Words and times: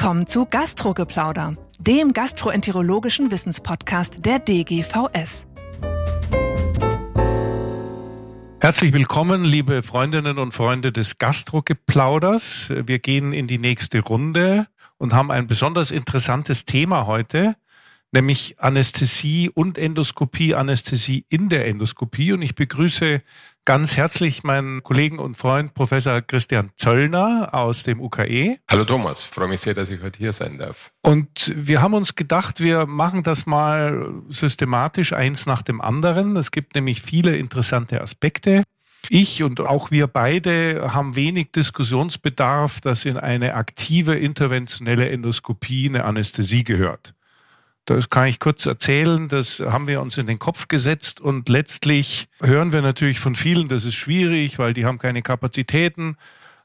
Willkommen 0.00 0.26
zu 0.26 0.46
Gastrogeplauder, 0.46 1.56
dem 1.78 2.14
gastroenterologischen 2.14 3.30
Wissenspodcast 3.30 4.24
der 4.24 4.38
DGVS. 4.38 5.46
Herzlich 8.60 8.94
willkommen, 8.94 9.44
liebe 9.44 9.82
Freundinnen 9.82 10.38
und 10.38 10.54
Freunde 10.54 10.90
des 10.90 11.18
Gastrogeplauders. 11.18 12.72
Wir 12.86 12.98
gehen 12.98 13.34
in 13.34 13.46
die 13.46 13.58
nächste 13.58 14.00
Runde 14.00 14.68
und 14.96 15.12
haben 15.12 15.30
ein 15.30 15.46
besonders 15.46 15.90
interessantes 15.90 16.64
Thema 16.64 17.06
heute 17.06 17.56
nämlich 18.12 18.56
Anästhesie 18.58 19.50
und 19.50 19.78
Endoskopie, 19.78 20.54
Anästhesie 20.54 21.24
in 21.28 21.48
der 21.48 21.66
Endoskopie. 21.66 22.32
Und 22.32 22.42
ich 22.42 22.54
begrüße 22.54 23.22
ganz 23.64 23.96
herzlich 23.96 24.42
meinen 24.42 24.82
Kollegen 24.82 25.18
und 25.18 25.36
Freund 25.36 25.74
Professor 25.74 26.20
Christian 26.22 26.70
Zöllner 26.76 27.50
aus 27.52 27.84
dem 27.84 28.00
UKE. 28.00 28.58
Hallo 28.70 28.84
Thomas, 28.84 29.22
freue 29.22 29.48
mich 29.48 29.60
sehr, 29.60 29.74
dass 29.74 29.90
ich 29.90 30.02
heute 30.02 30.18
hier 30.18 30.32
sein 30.32 30.58
darf. 30.58 30.90
Und 31.02 31.52
wir 31.54 31.82
haben 31.82 31.94
uns 31.94 32.16
gedacht, 32.16 32.60
wir 32.60 32.86
machen 32.86 33.22
das 33.22 33.46
mal 33.46 34.12
systematisch 34.28 35.12
eins 35.12 35.46
nach 35.46 35.62
dem 35.62 35.80
anderen. 35.80 36.36
Es 36.36 36.50
gibt 36.50 36.74
nämlich 36.74 37.02
viele 37.02 37.36
interessante 37.36 38.00
Aspekte. 38.00 38.64
Ich 39.08 39.42
und 39.42 39.60
auch 39.60 39.90
wir 39.90 40.06
beide 40.06 40.92
haben 40.92 41.16
wenig 41.16 41.52
Diskussionsbedarf, 41.52 42.80
dass 42.80 43.06
in 43.06 43.16
eine 43.16 43.54
aktive 43.54 44.14
interventionelle 44.14 45.08
Endoskopie 45.08 45.88
eine 45.88 46.04
Anästhesie 46.04 46.64
gehört. 46.64 47.14
Das 47.96 48.08
kann 48.08 48.28
ich 48.28 48.38
kurz 48.38 48.66
erzählen. 48.66 49.26
Das 49.26 49.58
haben 49.58 49.88
wir 49.88 50.00
uns 50.00 50.16
in 50.16 50.28
den 50.28 50.38
Kopf 50.38 50.68
gesetzt 50.68 51.20
und 51.20 51.48
letztlich 51.48 52.28
hören 52.40 52.72
wir 52.72 52.82
natürlich 52.82 53.18
von 53.18 53.34
vielen, 53.34 53.66
das 53.66 53.84
ist 53.84 53.96
schwierig, 53.96 54.60
weil 54.60 54.74
die 54.74 54.86
haben 54.86 54.98
keine 54.98 55.22
Kapazitäten. 55.22 56.16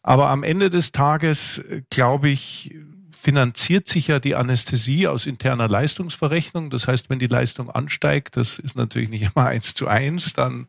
Aber 0.04 0.30
am 0.30 0.44
Ende 0.44 0.70
des 0.70 0.92
Tages, 0.92 1.66
glaube 1.90 2.30
ich, 2.30 2.76
finanziert 3.12 3.88
sich 3.88 4.10
ja 4.10 4.20
die 4.20 4.36
Anästhesie 4.36 5.08
aus 5.08 5.26
interner 5.26 5.68
Leistungsverrechnung. 5.68 6.70
Das 6.70 6.88
heißt, 6.88 7.10
wenn 7.10 7.18
die 7.18 7.26
Leistung 7.26 7.72
ansteigt, 7.72 8.38
das 8.38 8.60
ist 8.60 8.76
natürlich 8.76 9.10
nicht 9.10 9.24
immer 9.24 9.48
eins 9.48 9.74
zu 9.74 9.88
eins, 9.88 10.34
dann 10.34 10.68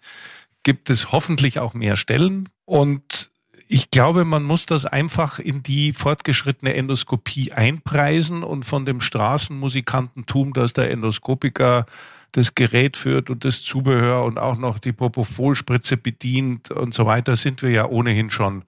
gibt 0.62 0.88
es 0.88 1.12
hoffentlich 1.12 1.58
auch 1.58 1.74
mehr 1.74 1.96
Stellen. 1.96 2.48
Und 2.64 3.28
ich 3.68 3.90
glaube, 3.90 4.24
man 4.24 4.44
muss 4.44 4.66
das 4.66 4.86
einfach 4.86 5.38
in 5.38 5.62
die 5.62 5.92
fortgeschrittene 5.92 6.74
Endoskopie 6.74 7.52
einpreisen 7.52 8.42
und 8.44 8.64
von 8.64 8.84
dem 8.84 9.00
Straßenmusikantentum, 9.00 10.52
dass 10.52 10.72
der 10.72 10.90
Endoskopiker 10.90 11.86
das 12.32 12.54
Gerät 12.54 12.96
führt 12.96 13.30
und 13.30 13.44
das 13.44 13.62
Zubehör 13.62 14.24
und 14.24 14.38
auch 14.38 14.58
noch 14.58 14.78
die 14.78 14.92
Propofolspritze 14.92 15.96
bedient 15.96 16.70
und 16.70 16.94
so 16.94 17.06
weiter, 17.06 17.34
sind 17.34 17.62
wir 17.62 17.70
ja 17.70 17.86
ohnehin 17.86 18.30
schon 18.30 18.64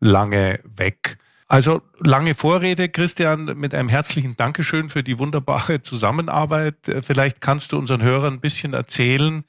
lange 0.00 0.60
weg. 0.76 1.18
Also 1.48 1.82
lange 1.98 2.34
Vorrede, 2.34 2.88
Christian, 2.88 3.44
mit 3.56 3.72
einem 3.72 3.88
herzlichen 3.88 4.36
Dankeschön 4.36 4.88
für 4.88 5.02
die 5.02 5.18
wunderbare 5.18 5.80
Zusammenarbeit. 5.80 6.76
Vielleicht 7.02 7.40
kannst 7.40 7.72
du 7.72 7.78
unseren 7.78 8.02
Hörern 8.02 8.34
ein 8.34 8.40
bisschen 8.40 8.74
erzählen, 8.74 9.44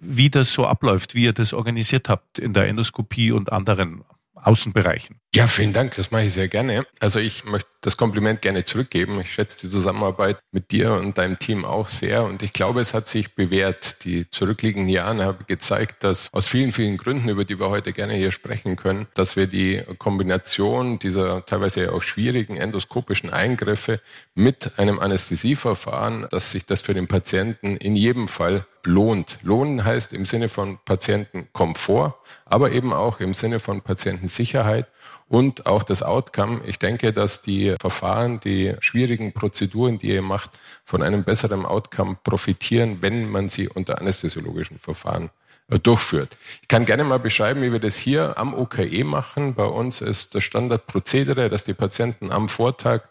wie 0.00 0.30
das 0.30 0.52
so 0.52 0.66
abläuft, 0.66 1.14
wie 1.14 1.24
ihr 1.24 1.32
das 1.32 1.52
organisiert 1.52 2.08
habt 2.08 2.38
in 2.38 2.52
der 2.52 2.68
Endoskopie 2.68 3.32
und 3.32 3.52
anderen 3.52 4.04
Außenbereichen. 4.34 5.20
Ja, 5.32 5.46
vielen 5.46 5.72
Dank, 5.72 5.94
das 5.94 6.10
mache 6.10 6.24
ich 6.24 6.32
sehr 6.32 6.48
gerne. 6.48 6.84
Also 6.98 7.20
ich 7.20 7.44
möchte 7.44 7.68
das 7.82 7.96
Kompliment 7.96 8.42
gerne 8.42 8.64
zurückgeben. 8.64 9.20
Ich 9.20 9.32
schätze 9.32 9.60
die 9.60 9.70
Zusammenarbeit 9.70 10.40
mit 10.50 10.72
dir 10.72 10.94
und 10.94 11.18
deinem 11.18 11.38
Team 11.38 11.64
auch 11.64 11.86
sehr 11.86 12.24
und 12.24 12.42
ich 12.42 12.52
glaube, 12.52 12.80
es 12.80 12.94
hat 12.94 13.06
sich 13.06 13.36
bewährt. 13.36 14.04
Die 14.04 14.28
zurückliegenden 14.28 14.88
Jahre 14.92 15.24
haben 15.24 15.46
gezeigt, 15.46 16.02
dass 16.02 16.32
aus 16.32 16.48
vielen, 16.48 16.72
vielen 16.72 16.96
Gründen, 16.96 17.28
über 17.28 17.44
die 17.44 17.60
wir 17.60 17.70
heute 17.70 17.92
gerne 17.92 18.14
hier 18.14 18.32
sprechen 18.32 18.74
können, 18.74 19.06
dass 19.14 19.36
wir 19.36 19.46
die 19.46 19.84
Kombination 19.98 20.98
dieser 20.98 21.46
teilweise 21.46 21.92
auch 21.92 22.02
schwierigen 22.02 22.56
endoskopischen 22.56 23.30
Eingriffe 23.30 24.00
mit 24.34 24.78
einem 24.78 24.98
Anästhesieverfahren, 24.98 26.26
dass 26.30 26.50
sich 26.50 26.66
das 26.66 26.80
für 26.80 26.92
den 26.92 27.06
Patienten 27.06 27.76
in 27.76 27.94
jedem 27.94 28.26
Fall 28.26 28.66
lohnt. 28.84 29.38
Lohnen 29.42 29.84
heißt 29.84 30.12
im 30.12 30.26
Sinne 30.26 30.48
von 30.48 30.78
Patientenkomfort, 30.84 32.14
aber 32.46 32.72
eben 32.72 32.92
auch 32.92 33.20
im 33.20 33.32
Sinne 33.34 33.60
von 33.60 33.80
Patientensicherheit 33.82 34.88
und 35.28 35.66
auch 35.66 35.82
das 35.82 36.02
Outcome. 36.02 36.62
Ich 36.66 36.78
denke, 36.78 37.12
dass 37.12 37.40
die 37.40 37.74
Verfahren, 37.80 38.40
die 38.40 38.74
schwierigen 38.80 39.32
Prozeduren, 39.32 39.98
die 39.98 40.08
ihr 40.08 40.22
macht, 40.22 40.58
von 40.84 41.02
einem 41.02 41.24
besseren 41.24 41.64
Outcome 41.64 42.18
profitieren, 42.24 42.98
wenn 43.00 43.30
man 43.30 43.48
sie 43.48 43.68
unter 43.68 44.00
anästhesiologischen 44.00 44.78
Verfahren 44.78 45.30
äh, 45.68 45.78
durchführt. 45.78 46.36
Ich 46.62 46.68
kann 46.68 46.84
gerne 46.84 47.04
mal 47.04 47.20
beschreiben, 47.20 47.62
wie 47.62 47.72
wir 47.72 47.78
das 47.78 47.96
hier 47.96 48.38
am 48.38 48.54
OKE 48.54 49.04
machen. 49.04 49.54
Bei 49.54 49.66
uns 49.66 50.00
ist 50.00 50.34
das 50.34 50.42
Standardprozedere, 50.42 51.48
dass 51.48 51.64
die 51.64 51.74
Patienten 51.74 52.32
am 52.32 52.48
Vortag 52.48 53.02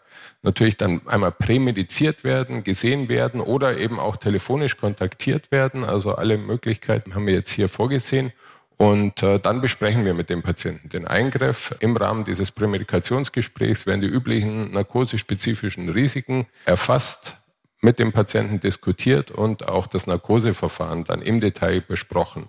natürlich 0.42 0.76
dann 0.76 1.06
einmal 1.06 1.32
prämediziert 1.32 2.24
werden, 2.24 2.64
gesehen 2.64 3.08
werden 3.08 3.40
oder 3.40 3.78
eben 3.78 3.98
auch 3.98 4.16
telefonisch 4.16 4.76
kontaktiert 4.76 5.50
werden. 5.50 5.84
Also 5.84 6.14
alle 6.14 6.38
Möglichkeiten 6.38 7.14
haben 7.14 7.26
wir 7.26 7.34
jetzt 7.34 7.50
hier 7.50 7.68
vorgesehen. 7.68 8.32
Und 8.80 9.22
äh, 9.22 9.38
dann 9.38 9.60
besprechen 9.60 10.06
wir 10.06 10.14
mit 10.14 10.30
dem 10.30 10.40
Patienten 10.40 10.88
den 10.88 11.06
Eingriff. 11.06 11.74
Im 11.80 11.98
Rahmen 11.98 12.24
dieses 12.24 12.50
Prämedikationsgesprächs 12.50 13.84
werden 13.84 14.00
die 14.00 14.06
üblichen 14.06 14.72
narkosespezifischen 14.72 15.90
Risiken 15.90 16.46
erfasst, 16.64 17.36
mit 17.82 17.98
dem 17.98 18.12
Patienten 18.12 18.58
diskutiert 18.58 19.30
und 19.30 19.68
auch 19.68 19.86
das 19.86 20.06
Narkoseverfahren 20.06 21.04
dann 21.04 21.20
im 21.20 21.42
Detail 21.42 21.82
besprochen. 21.82 22.48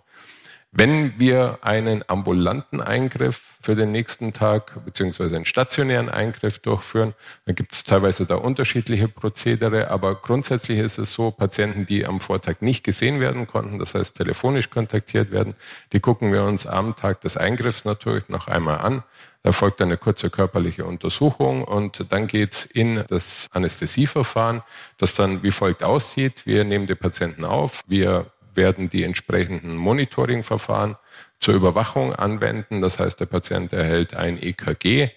Wenn 0.74 1.20
wir 1.20 1.60
einen 1.64 2.02
ambulanten 2.08 2.80
Eingriff 2.80 3.58
für 3.62 3.76
den 3.76 3.92
nächsten 3.92 4.32
Tag 4.32 4.86
beziehungsweise 4.86 5.36
einen 5.36 5.44
stationären 5.44 6.08
Eingriff 6.08 6.60
durchführen, 6.60 7.14
dann 7.44 7.56
gibt 7.56 7.74
es 7.74 7.84
teilweise 7.84 8.26
da 8.26 8.36
unterschiedliche 8.36 9.10
Prozedere, 9.10 9.92
aber 9.92 10.16
grundsätzlich 10.16 10.80
ist 10.80 10.98
es 10.98 11.12
so, 11.14 11.30
Patienten, 11.30 11.86
die 11.86 12.06
am 12.06 12.22
Vortag 12.22 12.62
nicht 12.62 12.86
gesehen 12.86 13.20
werden 13.20 13.48
konnten, 13.48 13.80
das 13.80 13.96
heißt 13.96 14.16
telefonisch 14.16 14.70
kontaktiert 14.70 15.30
werden, 15.30 15.56
die 15.92 16.00
gucken 16.00 16.32
wir 16.32 16.46
uns 16.46 16.66
am 16.66 16.96
Tag 16.96 17.20
des 17.20 17.36
Eingriffs 17.36 17.84
natürlich 17.84 18.30
noch 18.30 18.48
einmal 18.48 18.78
an. 18.78 19.04
Da 19.44 19.52
folgt 19.52 19.82
eine 19.82 19.98
kurze 19.98 20.30
körperliche 20.30 20.86
Untersuchung 20.86 21.66
und 21.66 22.06
dann 22.14 22.28
geht's 22.28 22.64
in 22.64 23.04
das 23.10 23.48
Anästhesieverfahren, 23.52 24.62
das 24.98 25.16
dann 25.16 25.44
wie 25.44 25.52
folgt 25.52 25.84
aussieht. 25.84 26.46
Wir 26.46 26.64
nehmen 26.64 26.88
den 26.88 26.98
Patienten 26.98 27.44
auf, 27.44 27.84
wir 27.88 28.32
werden 28.54 28.90
die 28.90 29.04
entsprechenden 29.04 29.76
Monitoring-Verfahren 29.76 30.98
zur 31.40 31.56
Überwachung 31.56 32.14
anwenden. 32.14 32.82
Das 32.82 33.00
heißt, 33.00 33.20
der 33.20 33.26
Patient 33.26 33.74
erhält 33.74 34.16
ein 34.16 34.42
EKG, 34.42 35.10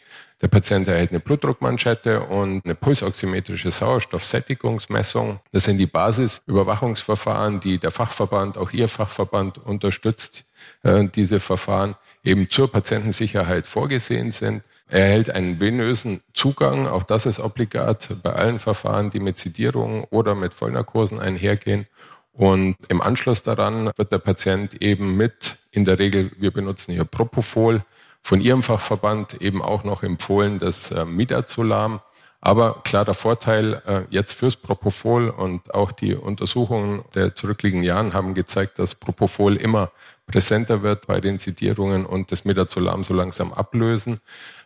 der 0.43 0.49
Patient 0.49 0.89
erhält 0.89 1.11
eine 1.11 1.21
Blutdruckmanschette 1.21 2.21
und 2.21 2.65
eine 2.65 2.75
pulsoximetrische 2.75 3.71
Sauerstoffsättigungsmessung. 3.71 5.41
Das 5.53 5.65
sind 5.65 5.79
die 5.79 5.87
Basisüberwachungsverfahren, 5.87 7.61
die 7.61 7.79
der 7.79 7.91
Fachverband, 7.91 8.59
auch 8.59 8.73
Ihr 8.73 8.89
Fachverband 8.89 9.59
unterstützt, 9.59 10.45
äh, 10.83 11.09
diese 11.09 11.41
Verfahren 11.41 11.95
eben 12.25 12.51
zur 12.51 12.71
Patientensicherheit 12.71 13.67
vorgesehen 13.67 14.33
sind. 14.33 14.63
Er 14.89 15.07
erhält 15.07 15.31
einen 15.31 15.61
venösen 15.61 16.21
Zugang, 16.35 16.89
auch 16.89 17.05
das 17.05 17.27
ist 17.27 17.41
obligat 17.41 18.09
bei 18.23 18.33
allen 18.33 18.59
Verfahren, 18.59 19.11
die 19.11 19.21
mit 19.21 19.39
Sedierung 19.39 20.05
oder 20.11 20.35
mit 20.35 20.53
Vollnarkosen 20.53 21.21
einhergehen. 21.21 21.87
Und 22.35 22.77
im 22.89 23.01
Anschluss 23.01 23.43
daran 23.43 23.93
wird 23.97 24.13
der 24.13 24.19
Patient 24.19 24.83
eben 24.83 25.17
mit, 25.17 25.57
in 25.71 25.85
der 25.85 25.99
Regel, 26.01 26.33
wir 26.37 26.51
benutzen 26.51 26.93
hier 26.93 27.05
Propofol, 27.05 27.85
von 28.23 28.41
Ihrem 28.41 28.63
Fachverband 28.63 29.41
eben 29.41 29.63
auch 29.63 29.85
noch 29.85 30.03
empfohlen, 30.03 30.59
das 30.59 30.91
äh, 30.91 31.05
Midazolam. 31.05 32.01
Aber 32.41 32.83
klarer 32.83 33.15
Vorteil 33.15 33.83
äh, 33.87 34.03
jetzt 34.11 34.33
fürs 34.33 34.57
Propofol 34.57 35.31
und 35.31 35.73
auch 35.75 35.93
die 35.93 36.15
Untersuchungen 36.15 37.05
der 37.15 37.35
zurückliegenden 37.35 37.87
Jahren 37.87 38.13
haben 38.13 38.35
gezeigt, 38.35 38.79
dass 38.79 38.95
Propofol 38.95 39.57
immer 39.57 39.93
präsenter 40.27 40.83
wird 40.83 41.07
bei 41.07 41.21
den 41.21 41.39
Sedierungen 41.39 42.05
und 42.05 42.33
das 42.33 42.45
Midazolam 42.45 43.05
so 43.05 43.15
langsam 43.15 43.53
ablösen. 43.53 44.21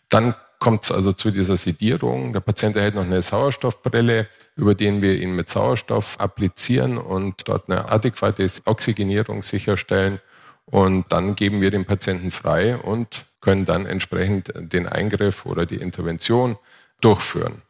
Dann 0.08 0.34
kommt 0.58 0.84
es 0.84 0.93
also 0.93 1.12
zu 1.12 1.31
dieser 1.31 1.56
Sedierung. 1.56 2.32
Der 2.32 2.40
Patient 2.40 2.76
erhält 2.76 2.94
noch 2.94 3.05
eine 3.05 3.22
Sauerstoffbrille, 3.22 4.26
über 4.56 4.75
den 4.75 5.02
wir 5.02 5.20
ihn 5.20 5.34
mit 5.34 5.49
Sauerstoff 5.49 6.19
applizieren 6.19 6.99
und 6.99 7.49
dort 7.49 7.70
eine 7.70 7.90
adäquate 7.90 8.46
Oxygenierung 8.64 9.43
sicherstellen. 9.43 10.20
Und 10.66 11.12
dann 11.12 11.34
geben 11.34 11.60
wir 11.60 11.70
den 11.70 11.84
Patienten 11.84 12.31
frei 12.31 12.76
und 12.76 13.26
können 13.40 13.64
dann 13.64 13.87
entsprechend 13.87 14.52
den 14.56 14.87
Eingriff 14.87 15.46
oder 15.46 15.64
die 15.64 15.76
Intervention 15.76 16.58
durchführen. 17.00 17.62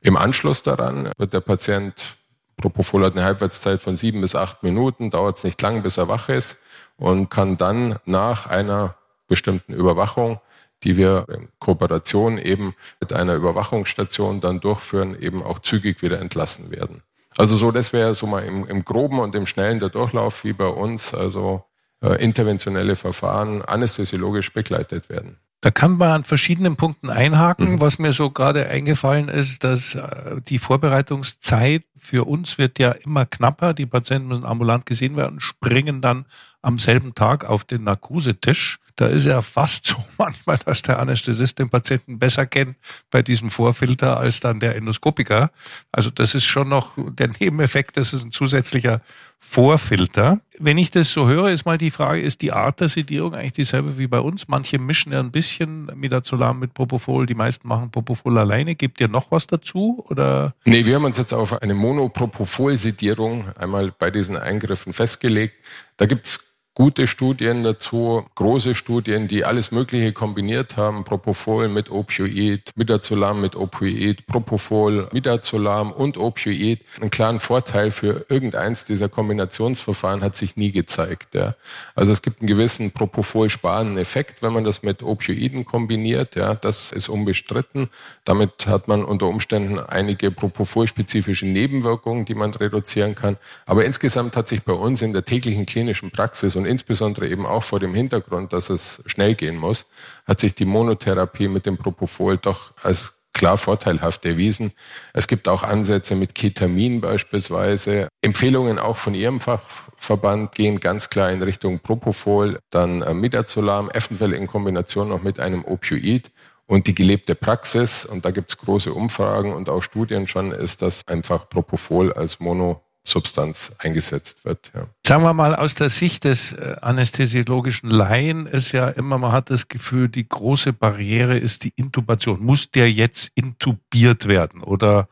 Im 0.00 0.16
Anschluss 0.16 0.62
daran 0.62 1.10
wird 1.16 1.32
der 1.32 1.40
Patient, 1.40 2.16
Propofol 2.56 3.04
hat 3.04 3.14
eine 3.14 3.24
Halbwertszeit 3.24 3.82
von 3.82 3.96
sieben 3.96 4.20
bis 4.20 4.34
acht 4.34 4.62
Minuten, 4.62 5.10
dauert 5.10 5.38
es 5.38 5.44
nicht 5.44 5.60
lang, 5.62 5.82
bis 5.82 5.96
er 5.96 6.08
wach 6.08 6.28
ist 6.28 6.58
und 6.96 7.30
kann 7.30 7.56
dann 7.56 7.98
nach 8.04 8.46
einer 8.46 8.96
bestimmten 9.28 9.72
Überwachung 9.72 10.40
die 10.84 10.96
wir 10.96 11.26
in 11.28 11.48
Kooperation 11.58 12.38
eben 12.38 12.74
mit 13.00 13.12
einer 13.12 13.34
Überwachungsstation 13.34 14.40
dann 14.40 14.60
durchführen, 14.60 15.20
eben 15.20 15.42
auch 15.42 15.58
zügig 15.58 16.02
wieder 16.02 16.20
entlassen 16.20 16.70
werden. 16.70 17.02
Also 17.36 17.56
so, 17.56 17.72
das 17.72 17.92
wäre 17.92 18.14
so 18.14 18.26
mal 18.26 18.44
im, 18.44 18.66
im 18.68 18.84
Groben 18.84 19.18
und 19.18 19.34
im 19.34 19.46
Schnellen 19.46 19.80
der 19.80 19.88
Durchlauf 19.88 20.44
wie 20.44 20.52
bei 20.52 20.68
uns, 20.68 21.14
also 21.14 21.64
äh, 22.00 22.22
interventionelle 22.22 22.96
Verfahren 22.96 23.62
anästhesiologisch 23.62 24.52
begleitet 24.52 25.08
werden. 25.08 25.38
Da 25.64 25.70
kann 25.70 25.96
man 25.96 26.10
an 26.10 26.24
verschiedenen 26.24 26.76
Punkten 26.76 27.08
einhaken. 27.08 27.72
Mhm. 27.72 27.80
Was 27.80 27.98
mir 27.98 28.12
so 28.12 28.30
gerade 28.30 28.68
eingefallen 28.68 29.28
ist, 29.28 29.64
dass 29.64 29.94
äh, 29.94 30.36
die 30.46 30.58
Vorbereitungszeit 30.58 31.84
für 31.96 32.24
uns 32.28 32.58
wird 32.58 32.78
ja 32.78 32.90
immer 32.90 33.24
knapper. 33.24 33.72
Die 33.72 33.86
Patienten 33.86 34.28
müssen 34.28 34.44
ambulant 34.44 34.84
gesehen 34.84 35.16
werden, 35.16 35.40
springen 35.40 36.02
dann 36.02 36.26
am 36.64 36.78
selben 36.78 37.14
Tag 37.14 37.44
auf 37.44 37.64
den 37.64 37.84
Narkosetisch. 37.84 38.78
Da 38.96 39.06
ist 39.06 39.26
ja 39.26 39.42
fast 39.42 39.86
so 39.86 39.96
manchmal, 40.18 40.58
dass 40.58 40.82
der 40.82 41.00
Anästhesist 41.00 41.58
den 41.58 41.68
Patienten 41.68 42.18
besser 42.18 42.46
kennt 42.46 42.76
bei 43.10 43.22
diesem 43.22 43.50
Vorfilter 43.50 44.18
als 44.18 44.40
dann 44.40 44.60
der 44.60 44.76
Endoskopiker. 44.76 45.50
Also 45.90 46.10
das 46.10 46.34
ist 46.34 46.44
schon 46.44 46.68
noch 46.68 46.92
der 46.96 47.28
Nebeneffekt, 47.40 47.96
das 47.96 48.12
ist 48.12 48.24
ein 48.24 48.30
zusätzlicher 48.30 49.00
Vorfilter. 49.38 50.40
Wenn 50.58 50.78
ich 50.78 50.92
das 50.92 51.12
so 51.12 51.26
höre, 51.26 51.50
ist 51.50 51.66
mal 51.66 51.76
die 51.76 51.90
Frage, 51.90 52.22
ist 52.22 52.40
die 52.40 52.52
Art 52.52 52.80
der 52.80 52.88
Sedierung 52.88 53.34
eigentlich 53.34 53.52
dieselbe 53.52 53.98
wie 53.98 54.06
bei 54.06 54.20
uns? 54.20 54.46
Manche 54.46 54.78
mischen 54.78 55.12
ja 55.12 55.18
ein 55.18 55.32
bisschen 55.32 55.86
Midazolam 55.96 56.60
mit 56.60 56.72
Propofol, 56.72 57.26
die 57.26 57.34
meisten 57.34 57.66
machen 57.66 57.90
Propofol 57.90 58.38
alleine. 58.38 58.76
Gibt 58.76 59.00
ihr 59.00 59.08
noch 59.08 59.30
was 59.30 59.48
dazu? 59.48 60.04
Oder? 60.08 60.54
Nee, 60.64 60.86
wir 60.86 60.94
haben 60.94 61.04
uns 61.04 61.18
jetzt 61.18 61.34
auf 61.34 61.60
eine 61.60 61.74
Monopropofol-Sedierung 61.74 63.50
einmal 63.56 63.92
bei 63.98 64.12
diesen 64.12 64.36
Eingriffen 64.36 64.92
festgelegt. 64.92 65.56
Da 65.96 66.06
gibt's 66.06 66.53
gute 66.74 67.06
Studien 67.06 67.62
dazu, 67.62 68.24
große 68.34 68.74
Studien, 68.74 69.28
die 69.28 69.44
alles 69.44 69.70
Mögliche 69.70 70.12
kombiniert 70.12 70.76
haben. 70.76 71.04
Propofol 71.04 71.68
mit 71.68 71.88
Opioid, 71.90 72.70
Midazolam 72.74 73.40
mit 73.40 73.54
Opioid, 73.54 74.26
Propofol, 74.26 75.08
Midazolam 75.12 75.92
und 75.92 76.18
Opioid. 76.18 76.80
Einen 77.00 77.10
klaren 77.10 77.38
Vorteil 77.38 77.92
für 77.92 78.26
irgendeins 78.28 78.84
dieser 78.84 79.08
Kombinationsverfahren 79.08 80.22
hat 80.22 80.34
sich 80.34 80.56
nie 80.56 80.72
gezeigt. 80.72 81.34
Ja. 81.34 81.54
Also 81.94 82.10
es 82.10 82.22
gibt 82.22 82.40
einen 82.40 82.48
gewissen 82.48 82.90
Propofol-sparenden 82.90 83.96
Effekt, 83.98 84.42
wenn 84.42 84.52
man 84.52 84.64
das 84.64 84.82
mit 84.82 85.02
Opioiden 85.02 85.64
kombiniert. 85.64 86.34
Ja, 86.34 86.54
das 86.54 86.90
ist 86.90 87.08
unbestritten. 87.08 87.88
Damit 88.24 88.66
hat 88.66 88.88
man 88.88 89.04
unter 89.04 89.26
Umständen 89.26 89.78
einige 89.78 90.32
Propofol-spezifische 90.32 91.46
Nebenwirkungen, 91.46 92.24
die 92.24 92.34
man 92.34 92.52
reduzieren 92.52 93.14
kann. 93.14 93.36
Aber 93.64 93.84
insgesamt 93.84 94.36
hat 94.36 94.48
sich 94.48 94.64
bei 94.64 94.72
uns 94.72 95.02
in 95.02 95.12
der 95.12 95.24
täglichen 95.24 95.66
klinischen 95.66 96.10
Praxis 96.10 96.56
und 96.56 96.63
insbesondere 96.66 97.28
eben 97.28 97.46
auch 97.46 97.62
vor 97.62 97.80
dem 97.80 97.94
Hintergrund, 97.94 98.52
dass 98.52 98.70
es 98.70 99.02
schnell 99.06 99.34
gehen 99.34 99.56
muss, 99.56 99.86
hat 100.26 100.40
sich 100.40 100.54
die 100.54 100.64
Monotherapie 100.64 101.48
mit 101.48 101.66
dem 101.66 101.76
Propofol 101.76 102.36
doch 102.38 102.72
als 102.82 103.14
klar 103.34 103.58
vorteilhaft 103.58 104.24
erwiesen. 104.24 104.72
Es 105.12 105.26
gibt 105.26 105.48
auch 105.48 105.62
Ansätze 105.62 106.14
mit 106.14 106.34
Ketamin 106.34 107.00
beispielsweise. 107.00 108.08
Empfehlungen 108.22 108.78
auch 108.78 108.96
von 108.96 109.14
Ihrem 109.14 109.40
Fachverband 109.40 110.54
gehen 110.54 110.80
ganz 110.80 111.10
klar 111.10 111.30
in 111.30 111.42
Richtung 111.42 111.80
Propofol, 111.80 112.60
dann 112.70 113.02
äh, 113.02 113.12
Midazolam, 113.12 113.90
eventuell 113.90 114.32
in 114.32 114.46
Kombination 114.46 115.08
noch 115.08 115.22
mit 115.22 115.40
einem 115.40 115.64
Opioid. 115.64 116.30
Und 116.66 116.86
die 116.86 116.94
gelebte 116.94 117.34
Praxis, 117.34 118.06
und 118.06 118.24
da 118.24 118.30
gibt 118.30 118.50
es 118.50 118.56
große 118.56 118.94
Umfragen 118.94 119.52
und 119.52 119.68
auch 119.68 119.82
Studien 119.82 120.26
schon, 120.26 120.50
ist, 120.50 120.80
dass 120.80 121.06
einfach 121.06 121.46
Propofol 121.50 122.10
als 122.14 122.40
Mono 122.40 122.80
Substanz 123.06 123.76
eingesetzt 123.78 124.44
wird. 124.46 124.70
Ja. 124.74 124.86
Sagen 125.06 125.22
wir 125.24 125.34
mal, 125.34 125.54
aus 125.54 125.74
der 125.74 125.90
Sicht 125.90 126.24
des 126.24 126.52
äh, 126.52 126.76
anästhesiologischen 126.80 127.90
Laien 127.90 128.46
ist 128.46 128.72
ja 128.72 128.88
immer, 128.88 129.18
man 129.18 129.32
hat 129.32 129.50
das 129.50 129.68
Gefühl, 129.68 130.08
die 130.08 130.26
große 130.26 130.72
Barriere 130.72 131.36
ist 131.36 131.64
die 131.64 131.72
Intubation. 131.76 132.42
Muss 132.42 132.70
der 132.70 132.90
jetzt 132.90 133.30
intubiert 133.34 134.26
werden 134.26 134.62
oder 134.62 135.06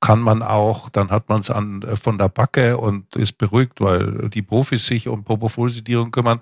kann 0.00 0.20
man 0.20 0.42
auch, 0.42 0.88
dann 0.88 1.10
hat 1.10 1.28
man 1.28 1.40
es 1.40 1.48
äh, 1.50 1.96
von 1.96 2.18
der 2.18 2.28
Backe 2.28 2.76
und 2.76 3.16
ist 3.16 3.38
beruhigt, 3.38 3.80
weil 3.80 4.28
die 4.30 4.42
Profis 4.42 4.86
sich 4.86 5.08
um 5.08 5.24
Propofol-Sedierung 5.24 6.10
kümmern. 6.10 6.40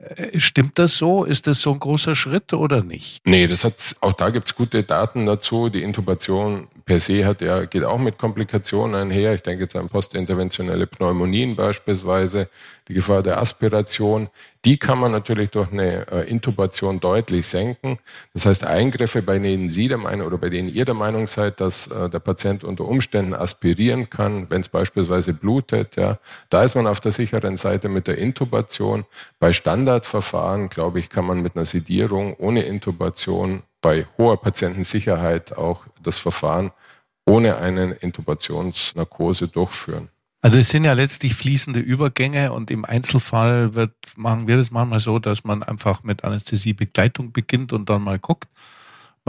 Äh, 0.00 0.40
stimmt 0.40 0.78
das 0.78 0.96
so? 0.96 1.24
Ist 1.24 1.46
das 1.46 1.60
so 1.60 1.72
ein 1.72 1.78
großer 1.78 2.14
Schritt 2.14 2.52
oder 2.52 2.82
nicht? 2.82 3.26
Nee, 3.26 3.46
das 3.46 3.64
hat, 3.64 3.96
auch 4.00 4.12
da 4.12 4.30
gibt's 4.30 4.54
gute 4.54 4.82
Daten 4.82 5.26
dazu. 5.26 5.68
Die 5.68 5.82
Intubation 5.82 6.68
per 6.86 7.00
se 7.00 7.24
hat 7.26 7.42
ja, 7.42 7.64
geht 7.66 7.84
auch 7.84 7.98
mit 7.98 8.18
Komplikationen 8.18 8.94
einher. 8.94 9.34
Ich 9.34 9.42
denke 9.42 9.64
jetzt 9.64 9.76
an 9.76 9.88
postinterventionelle 9.88 10.86
Pneumonien 10.86 11.54
beispielsweise, 11.54 12.48
die 12.88 12.94
Gefahr 12.94 13.22
der 13.22 13.40
Aspiration. 13.40 14.28
Die 14.64 14.76
kann 14.76 14.98
man 14.98 15.12
natürlich 15.12 15.50
durch 15.50 15.72
eine 15.72 16.10
äh, 16.10 16.28
Intubation 16.28 16.98
deutlich 17.00 17.46
senken. 17.46 17.98
Das 18.34 18.46
heißt, 18.46 18.66
Eingriffe, 18.66 19.22
bei 19.22 19.38
denen 19.38 19.70
Sie 19.70 19.88
der 19.88 19.96
Meinung 19.96 20.26
oder 20.26 20.36
bei 20.36 20.50
denen 20.50 20.68
ihr 20.68 20.84
der 20.84 20.94
Meinung 20.94 21.26
seid, 21.26 21.60
dass 21.60 21.86
äh, 21.86 22.10
der 22.10 22.18
Patient 22.18 22.64
unter 22.64 22.86
Umständen 22.86 23.32
aspirieren 23.32 24.10
kann, 24.10 24.50
wenn 24.50 24.60
es 24.60 24.68
beispielsweise 24.68 25.32
blutet, 25.32 25.96
ja, 25.96 26.18
da 26.50 26.64
ist 26.64 26.74
man 26.74 26.86
auf 26.86 27.00
der 27.00 27.12
sicheren 27.12 27.56
Seite 27.56 27.88
mit 27.88 28.06
der 28.06 28.18
Intubation. 28.18 29.04
Bei 29.38 29.52
Standard 29.52 29.89
Standardverfahren, 29.90 30.68
glaube 30.68 31.00
ich, 31.00 31.08
kann 31.08 31.24
man 31.24 31.42
mit 31.42 31.56
einer 31.56 31.64
Sedierung 31.64 32.34
ohne 32.34 32.62
Intubation 32.62 33.64
bei 33.80 34.06
hoher 34.16 34.40
Patientensicherheit 34.40 35.56
auch 35.56 35.84
das 36.00 36.18
Verfahren 36.18 36.70
ohne 37.26 37.56
eine 37.56 37.92
Intubationsnarkose 37.94 39.48
durchführen. 39.48 40.08
Also 40.42 40.58
es 40.58 40.68
sind 40.68 40.84
ja 40.84 40.92
letztlich 40.92 41.34
fließende 41.34 41.80
Übergänge 41.80 42.52
und 42.52 42.70
im 42.70 42.84
Einzelfall 42.84 43.74
wird, 43.74 43.92
machen 44.16 44.46
wir 44.46 44.56
das 44.56 44.70
manchmal 44.70 45.00
so, 45.00 45.18
dass 45.18 45.42
man 45.42 45.62
einfach 45.64 46.04
mit 46.04 46.22
Anästhesiebegleitung 46.22 47.32
beginnt 47.32 47.72
und 47.72 47.90
dann 47.90 48.02
mal 48.02 48.18
guckt, 48.18 48.48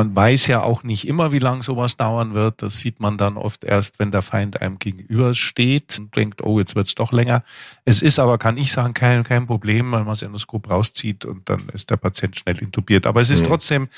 man 0.02 0.16
weiß 0.16 0.48
ja 0.48 0.64
auch 0.64 0.82
nicht 0.82 1.08
immer, 1.08 1.32
wie 1.32 1.38
lang 1.38 1.62
sowas 1.62 1.96
dauern 1.96 2.34
wird. 2.34 2.64
Das 2.64 2.80
sieht 2.80 3.00
man 3.00 3.20
dann 3.20 3.38
oft 3.38 3.64
erst, 3.64 4.00
wenn 4.00 4.10
der 4.10 4.24
Feind 4.24 4.60
einem 4.60 4.80
gegenübersteht 4.80 6.00
und 6.00 6.16
denkt, 6.16 6.42
oh, 6.42 6.58
jetzt 6.58 6.76
wird's 6.76 6.96
doch 6.96 7.12
länger. 7.12 7.44
Es 7.86 8.02
ist 8.02 8.18
aber, 8.18 8.40
kann 8.40 8.58
ich 8.58 8.72
sagen, 8.72 8.96
kein, 8.96 9.24
kein 9.24 9.46
Problem, 9.46 9.92
weil 9.92 10.00
man 10.00 10.08
das 10.10 10.24
Endoskop 10.24 10.72
rauszieht 10.72 11.24
und 11.24 11.48
dann 11.50 11.70
ist 11.70 11.92
der 11.92 11.98
Patient 11.98 12.36
schnell 12.36 12.58
intubiert. 12.58 13.06
Aber 13.06 13.22
es 13.22 13.30
ist 13.30 13.44
mhm. 13.44 13.48
trotzdem, 13.48 13.90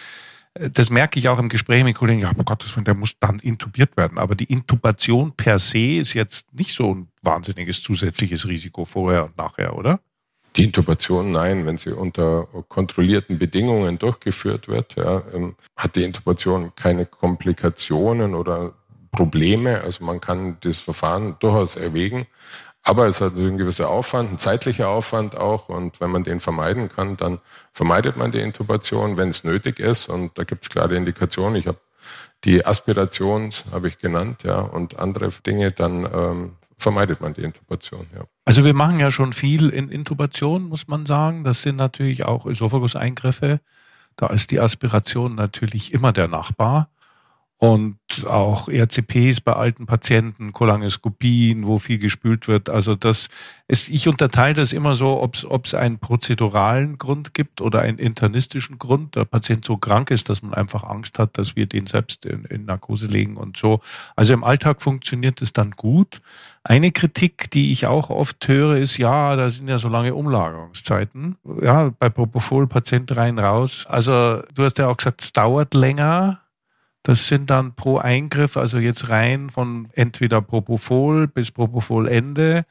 äh, 0.55 0.69
das 0.69 0.89
merke 0.89 1.19
ich 1.19 1.29
auch 1.29 1.39
im 1.39 1.47
Gespräch 1.47 1.85
mit 1.85 1.95
Kollegen, 1.95 2.19
ja, 2.19 2.31
oh 2.35 2.43
Willen, 2.43 2.83
der 2.83 2.95
muss 2.95 3.17
dann 3.21 3.39
intubiert 3.39 3.95
werden. 3.95 4.17
Aber 4.17 4.35
die 4.35 4.51
Intubation 4.51 5.31
per 5.31 5.57
se 5.57 5.99
ist 5.99 6.13
jetzt 6.13 6.53
nicht 6.53 6.73
so 6.73 6.95
ein 6.95 7.07
wahnsinniges 7.21 7.81
zusätzliches 7.81 8.45
Risiko 8.45 8.83
vorher 8.83 9.23
und 9.23 9.37
nachher, 9.37 9.77
oder? 9.77 10.01
Die 10.55 10.65
Intubation, 10.65 11.31
nein, 11.31 11.65
wenn 11.65 11.77
sie 11.77 11.91
unter 11.91 12.47
kontrollierten 12.67 13.39
Bedingungen 13.39 13.97
durchgeführt 13.97 14.67
wird, 14.67 14.95
ja, 14.95 15.23
ähm, 15.33 15.55
hat 15.75 15.95
die 15.95 16.03
Intubation 16.03 16.73
keine 16.75 17.05
Komplikationen 17.07 18.35
oder 18.35 18.73
Probleme. 19.11 19.81
Also 19.81 20.03
man 20.05 20.21
kann 20.21 20.57
das 20.61 20.77
Verfahren 20.77 21.37
durchaus 21.39 21.75
erwägen. 21.75 22.27
Aber 22.83 23.07
es 23.07 23.21
hat 23.21 23.35
ein 23.37 23.57
gewisser 23.57 23.89
Aufwand, 23.89 24.33
ein 24.33 24.37
zeitlicher 24.37 24.89
Aufwand 24.89 25.37
auch. 25.37 25.69
Und 25.69 26.01
wenn 26.01 26.11
man 26.11 26.23
den 26.23 26.41
vermeiden 26.41 26.89
kann, 26.89 27.15
dann 27.15 27.39
vermeidet 27.71 28.17
man 28.17 28.31
die 28.31 28.41
Intubation, 28.41 29.15
wenn 29.15 29.29
es 29.29 29.45
nötig 29.45 29.79
ist. 29.79 30.09
Und 30.09 30.37
da 30.37 30.43
gibt 30.43 30.63
es 30.63 30.69
klare 30.69 30.95
Indikationen. 30.95 31.55
Ich 31.55 31.67
habe 31.67 31.79
die 32.43 32.65
Aspiration, 32.65 33.51
habe 33.71 33.87
ich 33.87 33.99
genannt, 33.99 34.43
ja, 34.43 34.59
und 34.59 34.99
andere 34.99 35.29
Dinge, 35.45 35.71
dann 35.71 36.05
ähm, 36.13 36.57
vermeidet 36.77 37.21
man 37.21 37.33
die 37.33 37.43
Intubation. 37.43 38.05
Ja. 38.13 38.25
Also 38.45 38.65
wir 38.65 38.73
machen 38.73 38.99
ja 38.99 39.09
schon 39.09 39.33
viel 39.33 39.69
in 39.69 39.89
Intubation, 39.89 40.63
muss 40.63 40.87
man 40.87 41.05
sagen. 41.05 41.43
Das 41.43 41.61
sind 41.61 41.77
natürlich 41.77 42.25
auch 42.25 42.45
Ösophagus-Eingriffe. 42.45 43.61
Da 44.15 44.27
ist 44.27 44.51
die 44.51 44.59
Aspiration 44.59 45.35
natürlich 45.35 45.93
immer 45.93 46.11
der 46.11 46.27
Nachbar 46.27 46.89
und 47.63 47.95
auch 48.27 48.67
RCPs 48.67 49.39
bei 49.39 49.53
alten 49.53 49.85
Patienten, 49.85 50.51
Cholangoskopien, 50.51 51.65
wo 51.65 51.77
viel 51.77 51.97
gespült 51.97 52.49
wird. 52.49 52.69
Also 52.69 52.93
das 52.93 53.29
ist, 53.69 53.87
ich 53.87 54.05
unterteile 54.09 54.53
das 54.53 54.73
immer 54.73 54.95
so, 54.95 55.21
ob 55.21 55.65
es 55.65 55.73
einen 55.73 55.97
prozeduralen 55.97 56.97
Grund 56.97 57.33
gibt 57.33 57.61
oder 57.61 57.79
einen 57.79 57.99
internistischen 57.99 58.79
Grund. 58.79 59.15
Der 59.15 59.23
Patient 59.23 59.63
so 59.63 59.77
krank 59.77 60.11
ist, 60.11 60.27
dass 60.27 60.41
man 60.41 60.53
einfach 60.53 60.83
Angst 60.83 61.19
hat, 61.19 61.37
dass 61.37 61.55
wir 61.55 61.65
den 61.65 61.87
selbst 61.87 62.25
in, 62.25 62.43
in 62.43 62.65
Narkose 62.65 63.07
legen 63.07 63.37
und 63.37 63.55
so. 63.55 63.79
Also 64.17 64.33
im 64.33 64.43
Alltag 64.43 64.81
funktioniert 64.81 65.41
es 65.41 65.53
dann 65.53 65.71
gut. 65.71 66.21
Eine 66.65 66.91
Kritik, 66.91 67.49
die 67.51 67.71
ich 67.71 67.87
auch 67.87 68.09
oft 68.09 68.45
höre, 68.45 68.75
ist, 68.75 68.97
ja, 68.97 69.37
da 69.37 69.49
sind 69.49 69.69
ja 69.69 69.77
so 69.77 69.87
lange 69.87 70.15
Umlagerungszeiten. 70.15 71.37
Ja, 71.61 71.93
bei 71.97 72.09
Propofol 72.09 72.67
Patient 72.67 73.15
rein, 73.15 73.39
raus. 73.39 73.85
Also 73.87 74.41
du 74.53 74.65
hast 74.65 74.79
ja 74.79 74.89
auch 74.89 74.97
gesagt, 74.97 75.21
es 75.21 75.31
dauert 75.31 75.73
länger 75.73 76.42
das 77.03 77.27
sind 77.27 77.49
dann 77.49 77.75
pro 77.75 77.97
Eingriff, 77.97 78.55
also 78.57 78.79
jetzt 78.79 79.09
rein 79.09 79.49
von 79.49 79.89
entweder 79.93 80.41
Propofol 80.41 81.27
bis 81.27 81.51
Propofol-Ende 81.51 82.65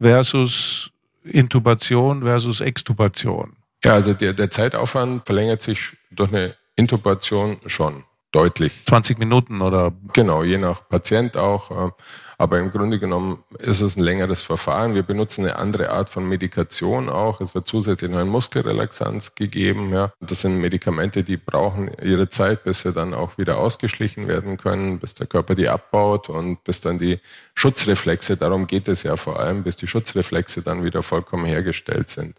versus 0.00 0.90
Intubation 1.22 2.22
versus 2.22 2.60
Extubation. 2.60 3.56
Ja, 3.84 3.94
also 3.94 4.14
der, 4.14 4.32
der 4.32 4.50
Zeitaufwand 4.50 5.26
verlängert 5.26 5.60
sich 5.60 5.96
durch 6.10 6.30
eine 6.32 6.54
Intubation 6.76 7.58
schon 7.66 8.04
deutlich. 8.34 8.72
20 8.86 9.18
Minuten 9.18 9.62
oder? 9.62 9.92
Genau, 10.12 10.42
je 10.42 10.58
nach 10.58 10.88
Patient 10.88 11.36
auch. 11.36 11.70
Äh, 11.70 11.90
aber 12.36 12.58
im 12.58 12.72
Grunde 12.72 12.98
genommen 12.98 13.44
ist 13.58 13.80
es 13.80 13.96
ein 13.96 14.02
längeres 14.02 14.42
Verfahren. 14.42 14.94
Wir 14.94 15.02
benutzen 15.04 15.44
eine 15.44 15.56
andere 15.56 15.90
Art 15.90 16.10
von 16.10 16.28
Medikation 16.28 17.08
auch. 17.08 17.40
Es 17.40 17.54
wird 17.54 17.68
zusätzlich 17.68 18.10
noch 18.10 18.18
ein 18.18 18.28
Muskelrelaxanz 18.28 19.34
gegeben. 19.34 19.92
Ja. 19.92 20.12
Das 20.20 20.40
sind 20.40 20.60
Medikamente, 20.60 21.22
die 21.22 21.36
brauchen 21.36 21.90
ihre 22.02 22.28
Zeit, 22.28 22.64
bis 22.64 22.80
sie 22.80 22.92
dann 22.92 23.14
auch 23.14 23.38
wieder 23.38 23.58
ausgeschlichen 23.58 24.26
werden 24.26 24.56
können, 24.56 24.98
bis 24.98 25.14
der 25.14 25.26
Körper 25.26 25.54
die 25.54 25.68
abbaut 25.68 26.28
und 26.28 26.64
bis 26.64 26.80
dann 26.80 26.98
die 26.98 27.20
Schutzreflexe, 27.54 28.36
darum 28.36 28.66
geht 28.66 28.88
es 28.88 29.04
ja 29.04 29.16
vor 29.16 29.38
allem, 29.38 29.62
bis 29.62 29.76
die 29.76 29.86
Schutzreflexe 29.86 30.62
dann 30.62 30.84
wieder 30.84 31.02
vollkommen 31.02 31.44
hergestellt 31.44 32.08
sind. 32.08 32.36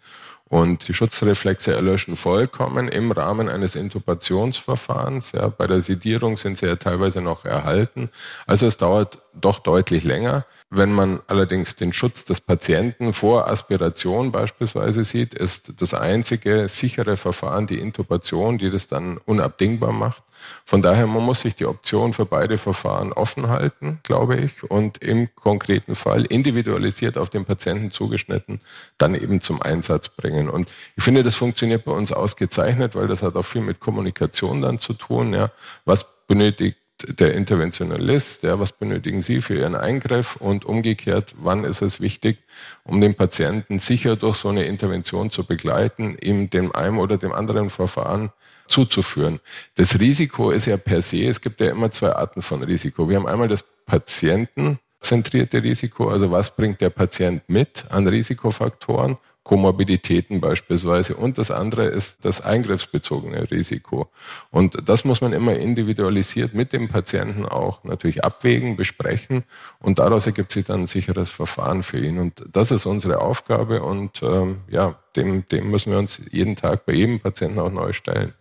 Und 0.47 0.87
die 0.87 0.93
Schutzreflexe 0.93 1.73
erlöschen 1.73 2.15
vollkommen 2.15 2.87
im 2.87 3.11
Rahmen 3.11 3.49
eines 3.49 3.75
Intubationsverfahrens. 3.75 5.31
Ja, 5.31 5.47
bei 5.47 5.65
der 5.65 5.81
Sedierung 5.81 6.37
sind 6.37 6.59
sie 6.59 6.67
ja 6.67 6.75
teilweise 6.75 7.21
noch 7.21 7.45
erhalten. 7.45 8.09
Also 8.45 8.67
es 8.67 8.77
dauert 8.77 9.19
doch 9.33 9.57
deutlich 9.57 10.03
länger. 10.03 10.45
Wenn 10.69 10.91
man 10.91 11.19
allerdings 11.25 11.75
den 11.75 11.93
Schutz 11.93 12.25
des 12.25 12.41
Patienten 12.41 13.11
vor 13.11 13.47
Aspiration 13.47 14.31
beispielsweise 14.31 15.03
sieht, 15.03 15.33
ist 15.33 15.81
das 15.81 15.95
einzige 15.95 16.67
sichere 16.67 17.17
Verfahren 17.17 17.65
die 17.65 17.79
Intubation, 17.79 18.59
die 18.59 18.69
das 18.69 18.85
dann 18.85 19.17
unabdingbar 19.17 19.93
macht. 19.93 20.21
Von 20.65 20.81
daher, 20.81 21.07
man 21.07 21.23
muss 21.23 21.41
sich 21.41 21.55
die 21.55 21.65
Option 21.65 22.13
für 22.13 22.25
beide 22.25 22.57
Verfahren 22.57 23.13
offen 23.13 23.49
halten, 23.49 23.99
glaube 24.03 24.37
ich, 24.37 24.63
und 24.69 24.97
im 24.99 25.33
konkreten 25.35 25.95
Fall 25.95 26.25
individualisiert 26.25 27.17
auf 27.17 27.29
den 27.29 27.45
Patienten 27.45 27.91
zugeschnitten 27.91 28.59
dann 28.97 29.15
eben 29.15 29.41
zum 29.41 29.61
Einsatz 29.61 30.09
bringen. 30.09 30.49
Und 30.49 30.69
ich 30.95 31.03
finde, 31.03 31.23
das 31.23 31.35
funktioniert 31.35 31.85
bei 31.85 31.91
uns 31.91 32.11
ausgezeichnet, 32.11 32.95
weil 32.95 33.07
das 33.07 33.23
hat 33.23 33.35
auch 33.35 33.43
viel 33.43 33.61
mit 33.61 33.79
Kommunikation 33.79 34.61
dann 34.61 34.79
zu 34.79 34.93
tun. 34.93 35.33
Ja. 35.33 35.51
Was 35.85 36.25
benötigt 36.27 36.77
der 37.03 37.33
Interventionalist, 37.33 38.43
ja, 38.43 38.59
was 38.59 38.71
benötigen 38.71 39.21
Sie 39.21 39.41
für 39.41 39.55
Ihren 39.55 39.75
Eingriff 39.75 40.37
und 40.37 40.65
umgekehrt, 40.65 41.35
wann 41.37 41.65
ist 41.65 41.81
es 41.81 41.99
wichtig, 41.99 42.39
um 42.83 43.01
den 43.01 43.15
Patienten 43.15 43.79
sicher 43.79 44.15
durch 44.15 44.37
so 44.37 44.49
eine 44.49 44.63
Intervention 44.63 45.29
zu 45.29 45.43
begleiten, 45.43 46.17
ihm 46.21 46.49
dem 46.49 46.73
einen 46.73 46.97
oder 46.97 47.17
dem 47.17 47.33
anderen 47.33 47.69
Verfahren 47.69 48.31
zuzuführen. 48.67 49.39
Das 49.75 49.99
Risiko 49.99 50.51
ist 50.51 50.65
ja 50.65 50.77
per 50.77 51.01
se, 51.01 51.27
es 51.27 51.41
gibt 51.41 51.59
ja 51.61 51.69
immer 51.69 51.91
zwei 51.91 52.13
Arten 52.13 52.41
von 52.41 52.63
Risiko. 52.63 53.09
Wir 53.09 53.17
haben 53.17 53.27
einmal 53.27 53.47
das 53.47 53.63
patientenzentrierte 53.85 55.63
Risiko, 55.63 56.09
also 56.09 56.31
was 56.31 56.55
bringt 56.55 56.81
der 56.81 56.89
Patient 56.89 57.43
mit 57.47 57.85
an 57.89 58.07
Risikofaktoren 58.07 59.17
Komorbiditäten 59.45 60.41
beispielsweise. 60.41 61.15
Und 61.15 61.37
das 61.37 61.51
andere 61.51 61.85
ist 61.85 62.25
das 62.25 62.41
eingriffsbezogene 62.41 63.49
Risiko. 63.51 64.09
Und 64.49 64.89
das 64.89 65.05
muss 65.05 65.21
man 65.21 65.33
immer 65.33 65.55
individualisiert 65.55 66.55
mit 66.55 66.73
dem 66.73 66.89
Patienten 66.89 67.45
auch 67.45 67.83
natürlich 67.83 68.23
abwägen, 68.23 68.75
besprechen. 68.75 69.43
Und 69.79 69.99
daraus 69.99 70.25
ergibt 70.25 70.51
sich 70.51 70.65
dann 70.65 70.81
ein 70.81 70.87
sicheres 70.87 71.29
Verfahren 71.29 71.83
für 71.83 71.99
ihn. 71.99 72.17
Und 72.17 72.43
das 72.51 72.71
ist 72.71 72.87
unsere 72.87 73.21
Aufgabe. 73.21 73.83
Und 73.83 74.23
ähm, 74.23 74.61
ja, 74.67 74.95
dem, 75.15 75.47
dem 75.47 75.69
müssen 75.69 75.91
wir 75.91 75.99
uns 75.99 76.21
jeden 76.31 76.55
Tag 76.55 76.87
bei 76.87 76.93
jedem 76.93 77.19
Patienten 77.19 77.59
auch 77.59 77.71
neu 77.71 77.93
stellen. 77.93 78.33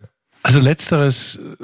Also 0.45 0.59
letzteres 0.59 1.37
äh, 1.37 1.55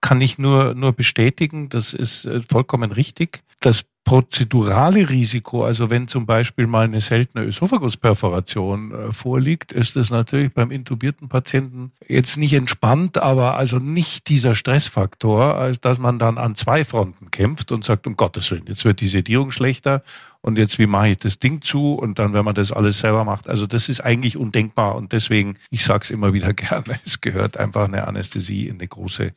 kann 0.00 0.20
ich 0.20 0.38
nur, 0.38 0.74
nur 0.74 0.92
bestätigen. 0.92 1.68
Das 1.68 1.94
ist 1.94 2.24
äh, 2.24 2.40
vollkommen 2.42 2.90
richtig. 2.90 3.44
Das 3.60 3.84
prozedurale 4.02 5.08
Risiko, 5.08 5.64
also 5.64 5.88
wenn 5.88 6.08
zum 6.08 6.26
Beispiel 6.26 6.66
mal 6.66 6.84
eine 6.84 7.00
seltene 7.00 7.44
Ösophagusperforation 7.44 8.90
äh, 8.90 9.12
vorliegt, 9.12 9.70
ist 9.70 9.96
es 9.96 10.10
natürlich 10.10 10.52
beim 10.52 10.72
intubierten 10.72 11.28
Patienten 11.28 11.92
jetzt 12.08 12.36
nicht 12.36 12.54
entspannt, 12.54 13.18
aber 13.18 13.56
also 13.56 13.78
nicht 13.78 14.28
dieser 14.28 14.56
Stressfaktor, 14.56 15.54
als 15.54 15.80
dass 15.80 16.00
man 16.00 16.18
dann 16.18 16.36
an 16.36 16.56
zwei 16.56 16.82
Fronten 16.82 17.30
kämpft 17.30 17.70
und 17.70 17.84
sagt, 17.84 18.08
um 18.08 18.16
Gottes 18.16 18.50
Willen, 18.50 18.66
jetzt 18.66 18.84
wird 18.84 19.00
die 19.00 19.06
Sedierung 19.06 19.52
schlechter 19.52 20.02
und 20.44 20.58
jetzt 20.58 20.78
wie 20.78 20.86
mache 20.86 21.08
ich 21.08 21.16
das 21.16 21.38
Ding 21.38 21.62
zu 21.62 21.94
und 21.94 22.18
dann, 22.18 22.34
wenn 22.34 22.44
man 22.44 22.54
das 22.54 22.70
alles 22.70 22.98
selber 22.98 23.24
macht. 23.24 23.48
Also 23.48 23.66
das 23.66 23.88
ist 23.88 24.02
eigentlich 24.02 24.36
undenkbar 24.36 24.94
und 24.94 25.12
deswegen, 25.12 25.56
ich 25.70 25.82
sage 25.82 26.04
es 26.04 26.10
immer 26.10 26.34
wieder 26.34 26.52
gerne, 26.52 27.00
es 27.02 27.22
gehört 27.22 27.56
einfach 27.56 27.88
eine 27.88 28.06
Anästhesie 28.06 28.68
in 28.68 28.74
eine 28.74 28.86
große 28.86 29.32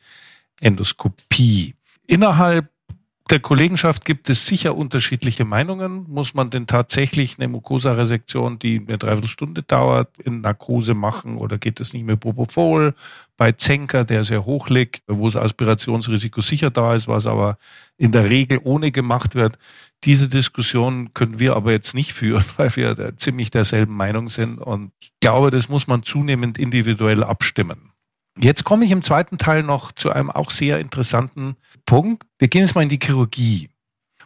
Endoskopie. 0.59 1.75
Innerhalb 2.07 2.69
der 3.29 3.39
Kollegenschaft 3.39 4.05
gibt 4.05 4.29
es 4.29 4.45
sicher 4.45 4.75
unterschiedliche 4.75 5.45
Meinungen. 5.45 6.05
Muss 6.07 6.33
man 6.33 6.49
denn 6.49 6.67
tatsächlich 6.67 7.37
eine 7.37 7.47
Mucosa-Resektion, 7.47 8.59
die 8.59 8.79
eine 8.79 8.97
Dreiviertelstunde 8.97 9.63
dauert, 9.63 10.17
in 10.19 10.41
Narkose 10.41 10.93
machen 10.93 11.37
oder 11.37 11.57
geht 11.57 11.79
das 11.79 11.93
nicht 11.93 12.05
mit 12.05 12.19
Propofol? 12.19 12.93
Bei 13.35 13.51
Zenker, 13.51 14.03
der 14.03 14.23
sehr 14.23 14.45
hoch 14.45 14.69
liegt, 14.69 15.03
wo 15.07 15.25
das 15.25 15.35
Aspirationsrisiko 15.35 16.41
sicher 16.41 16.69
da 16.69 16.95
ist, 16.95 17.07
was 17.07 17.27
aber 17.27 17.57
in 17.97 18.11
der 18.11 18.29
Regel 18.29 18.59
ohne 18.63 18.91
gemacht 18.91 19.35
wird. 19.35 19.57
Diese 20.03 20.29
Diskussion 20.29 21.13
können 21.13 21.39
wir 21.39 21.55
aber 21.55 21.71
jetzt 21.71 21.93
nicht 21.95 22.13
führen, 22.13 22.45
weil 22.57 22.75
wir 22.75 23.17
ziemlich 23.17 23.51
derselben 23.51 23.95
Meinung 23.95 24.29
sind. 24.29 24.59
Und 24.59 24.91
ich 25.01 25.11
glaube, 25.19 25.51
das 25.51 25.69
muss 25.69 25.87
man 25.87 26.03
zunehmend 26.03 26.57
individuell 26.57 27.23
abstimmen. 27.23 27.91
Jetzt 28.39 28.63
komme 28.63 28.85
ich 28.85 28.91
im 28.91 29.01
zweiten 29.01 29.37
Teil 29.37 29.63
noch 29.63 29.91
zu 29.91 30.11
einem 30.11 30.29
auch 30.29 30.51
sehr 30.51 30.79
interessanten 30.79 31.55
Punkt. 31.85 32.23
Wir 32.37 32.47
gehen 32.47 32.61
jetzt 32.61 32.75
mal 32.75 32.83
in 32.83 32.89
die 32.89 32.99
Chirurgie. 33.01 33.69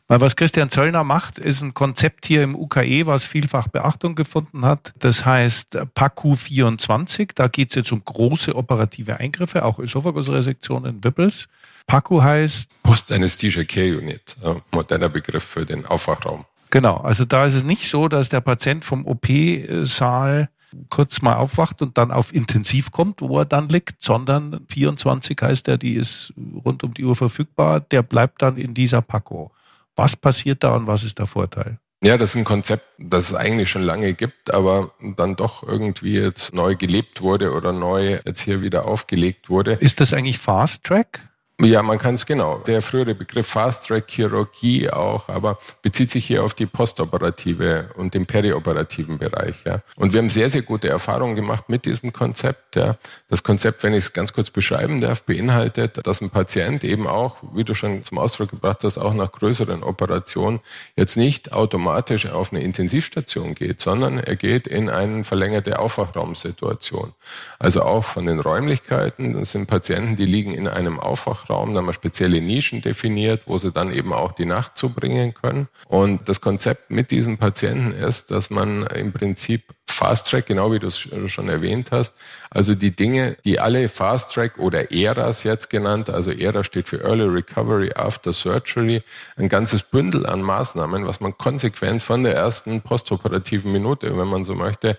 Weil 0.07 0.19
was 0.19 0.35
Christian 0.35 0.69
Zöllner 0.69 1.05
macht, 1.05 1.39
ist 1.39 1.61
ein 1.61 1.73
Konzept 1.73 2.25
hier 2.25 2.43
im 2.43 2.53
UKE, 2.53 3.05
was 3.05 3.23
vielfach 3.23 3.69
Beachtung 3.69 4.13
gefunden 4.13 4.65
hat. 4.65 4.93
Das 4.99 5.25
heißt 5.25 5.77
PACU 5.93 6.33
24. 6.33 7.29
Da 7.33 7.47
geht 7.47 7.69
es 7.69 7.75
jetzt 7.75 7.93
um 7.93 8.03
große 8.03 8.53
operative 8.53 9.21
Eingriffe, 9.21 9.63
auch 9.63 9.79
Ösophagusresektionen, 9.79 11.01
Wippels. 11.01 11.47
PACU 11.87 12.21
heißt 12.21 12.69
Post-Anesthesia 12.83 13.63
Care 13.63 13.99
Unit, 13.99 14.35
moderner 14.71 15.07
Begriff 15.07 15.45
für 15.45 15.65
den 15.65 15.85
Aufwachraum. 15.85 16.43
Genau, 16.71 16.97
also 16.97 17.23
da 17.23 17.45
ist 17.45 17.55
es 17.55 17.63
nicht 17.63 17.89
so, 17.89 18.09
dass 18.09 18.27
der 18.27 18.41
Patient 18.41 18.83
vom 18.83 19.05
OP-Saal 19.05 20.49
kurz 20.89 21.21
mal 21.21 21.35
aufwacht 21.35 21.81
und 21.81 21.97
dann 21.97 22.11
auf 22.11 22.33
Intensiv 22.33 22.91
kommt, 22.91 23.21
wo 23.21 23.39
er 23.39 23.45
dann 23.45 23.69
liegt, 23.69 24.03
sondern 24.03 24.65
24 24.69 25.37
heißt 25.41 25.67
er, 25.67 25.77
die 25.77 25.93
ist 25.93 26.33
rund 26.65 26.83
um 26.83 26.93
die 26.93 27.05
Uhr 27.05 27.15
verfügbar, 27.15 27.79
der 27.79 28.03
bleibt 28.03 28.41
dann 28.41 28.57
in 28.57 28.73
dieser 28.73 29.01
Paco. 29.01 29.51
Was 29.95 30.15
passiert 30.15 30.63
da 30.63 30.75
und 30.75 30.87
was 30.87 31.03
ist 31.03 31.19
der 31.19 31.27
Vorteil? 31.27 31.79
Ja, 32.03 32.17
das 32.17 32.31
ist 32.31 32.37
ein 32.37 32.45
Konzept, 32.45 32.83
das 32.97 33.29
es 33.29 33.35
eigentlich 33.35 33.69
schon 33.69 33.83
lange 33.83 34.13
gibt, 34.13 34.51
aber 34.51 34.91
dann 35.17 35.35
doch 35.35 35.61
irgendwie 35.61 36.15
jetzt 36.15 36.53
neu 36.53 36.75
gelebt 36.75 37.21
wurde 37.21 37.51
oder 37.51 37.71
neu 37.71 38.19
jetzt 38.25 38.41
hier 38.41 38.63
wieder 38.63 38.85
aufgelegt 38.85 39.49
wurde. 39.49 39.73
Ist 39.73 39.99
das 39.99 40.11
eigentlich 40.11 40.39
Fast 40.39 40.83
Track? 40.83 41.30
Ja, 41.63 41.83
man 41.83 41.99
kann 41.99 42.15
es 42.15 42.25
genau. 42.25 42.57
Der 42.65 42.81
frühere 42.81 43.13
Begriff 43.13 43.45
Fast 43.45 43.87
Track 43.87 44.05
Chirurgie 44.09 44.89
auch, 44.89 45.29
aber 45.29 45.59
bezieht 45.83 46.09
sich 46.09 46.25
hier 46.25 46.43
auf 46.43 46.55
die 46.55 46.65
postoperative 46.65 47.91
und 47.97 48.15
den 48.15 48.25
perioperativen 48.25 49.19
Bereich. 49.19 49.57
Ja. 49.63 49.83
Und 49.95 50.11
wir 50.11 50.21
haben 50.21 50.31
sehr, 50.31 50.49
sehr 50.49 50.63
gute 50.63 50.89
Erfahrungen 50.89 51.35
gemacht 51.35 51.69
mit 51.69 51.85
diesem 51.85 52.13
Konzept. 52.13 52.75
Ja. 52.77 52.97
Das 53.29 53.43
Konzept, 53.43 53.83
wenn 53.83 53.93
ich 53.93 54.05
es 54.05 54.13
ganz 54.13 54.33
kurz 54.33 54.49
beschreiben 54.49 55.01
darf, 55.01 55.21
beinhaltet, 55.21 56.05
dass 56.07 56.21
ein 56.21 56.31
Patient 56.31 56.83
eben 56.83 57.05
auch, 57.05 57.37
wie 57.53 57.63
du 57.63 57.75
schon 57.75 58.01
zum 58.01 58.17
Ausdruck 58.17 58.49
gebracht 58.49 58.83
hast, 58.83 58.97
auch 58.97 59.13
nach 59.13 59.31
größeren 59.31 59.83
Operationen 59.83 60.61
jetzt 60.95 61.15
nicht 61.15 61.53
automatisch 61.53 62.25
auf 62.25 62.51
eine 62.51 62.63
Intensivstation 62.63 63.53
geht, 63.53 63.81
sondern 63.81 64.17
er 64.17 64.35
geht 64.35 64.65
in 64.65 64.89
eine 64.89 65.23
verlängerte 65.23 65.77
Aufwachraumsituation. 65.77 67.13
Also 67.59 67.83
auch 67.83 68.03
von 68.03 68.25
den 68.25 68.39
Räumlichkeiten, 68.39 69.33
das 69.33 69.51
sind 69.51 69.67
Patienten, 69.67 70.15
die 70.15 70.25
liegen 70.25 70.55
in 70.55 70.67
einem 70.67 70.99
Aufwachraum 70.99 71.50
Raum, 71.51 71.73
da 71.73 71.79
haben 71.79 71.87
wir 71.87 71.93
spezielle 71.93 72.41
Nischen 72.41 72.81
definiert, 72.81 73.43
wo 73.47 73.57
sie 73.57 73.71
dann 73.71 73.93
eben 73.93 74.13
auch 74.13 74.31
die 74.31 74.45
Nacht 74.45 74.77
zubringen 74.77 75.33
können. 75.33 75.67
Und 75.87 76.27
das 76.29 76.41
Konzept 76.41 76.89
mit 76.89 77.11
diesen 77.11 77.37
Patienten 77.37 77.91
ist, 77.91 78.31
dass 78.31 78.49
man 78.49 78.83
im 78.87 79.11
Prinzip 79.11 79.63
Fast 79.91 80.29
Track, 80.29 80.47
genau 80.47 80.71
wie 80.71 80.79
du 80.79 80.87
es 80.87 81.07
schon 81.27 81.49
erwähnt 81.49 81.91
hast. 81.91 82.13
Also 82.49 82.75
die 82.75 82.95
Dinge, 82.95 83.37
die 83.45 83.59
alle 83.59 83.87
Fast 83.89 84.33
Track 84.33 84.57
oder 84.57 84.91
ERAs 84.91 85.43
jetzt 85.43 85.69
genannt, 85.69 86.09
also 86.09 86.31
ERA 86.31 86.63
steht 86.63 86.89
für 86.89 87.03
Early 87.03 87.23
Recovery 87.23 87.91
After 87.95 88.33
Surgery, 88.33 89.03
ein 89.37 89.47
ganzes 89.47 89.83
Bündel 89.83 90.25
an 90.25 90.41
Maßnahmen, 90.41 91.05
was 91.05 91.21
man 91.21 91.37
konsequent 91.37 92.03
von 92.03 92.23
der 92.23 92.35
ersten 92.35 92.81
postoperativen 92.81 93.71
Minute, 93.71 94.17
wenn 94.17 94.27
man 94.27 94.45
so 94.45 94.55
möchte, 94.55 94.97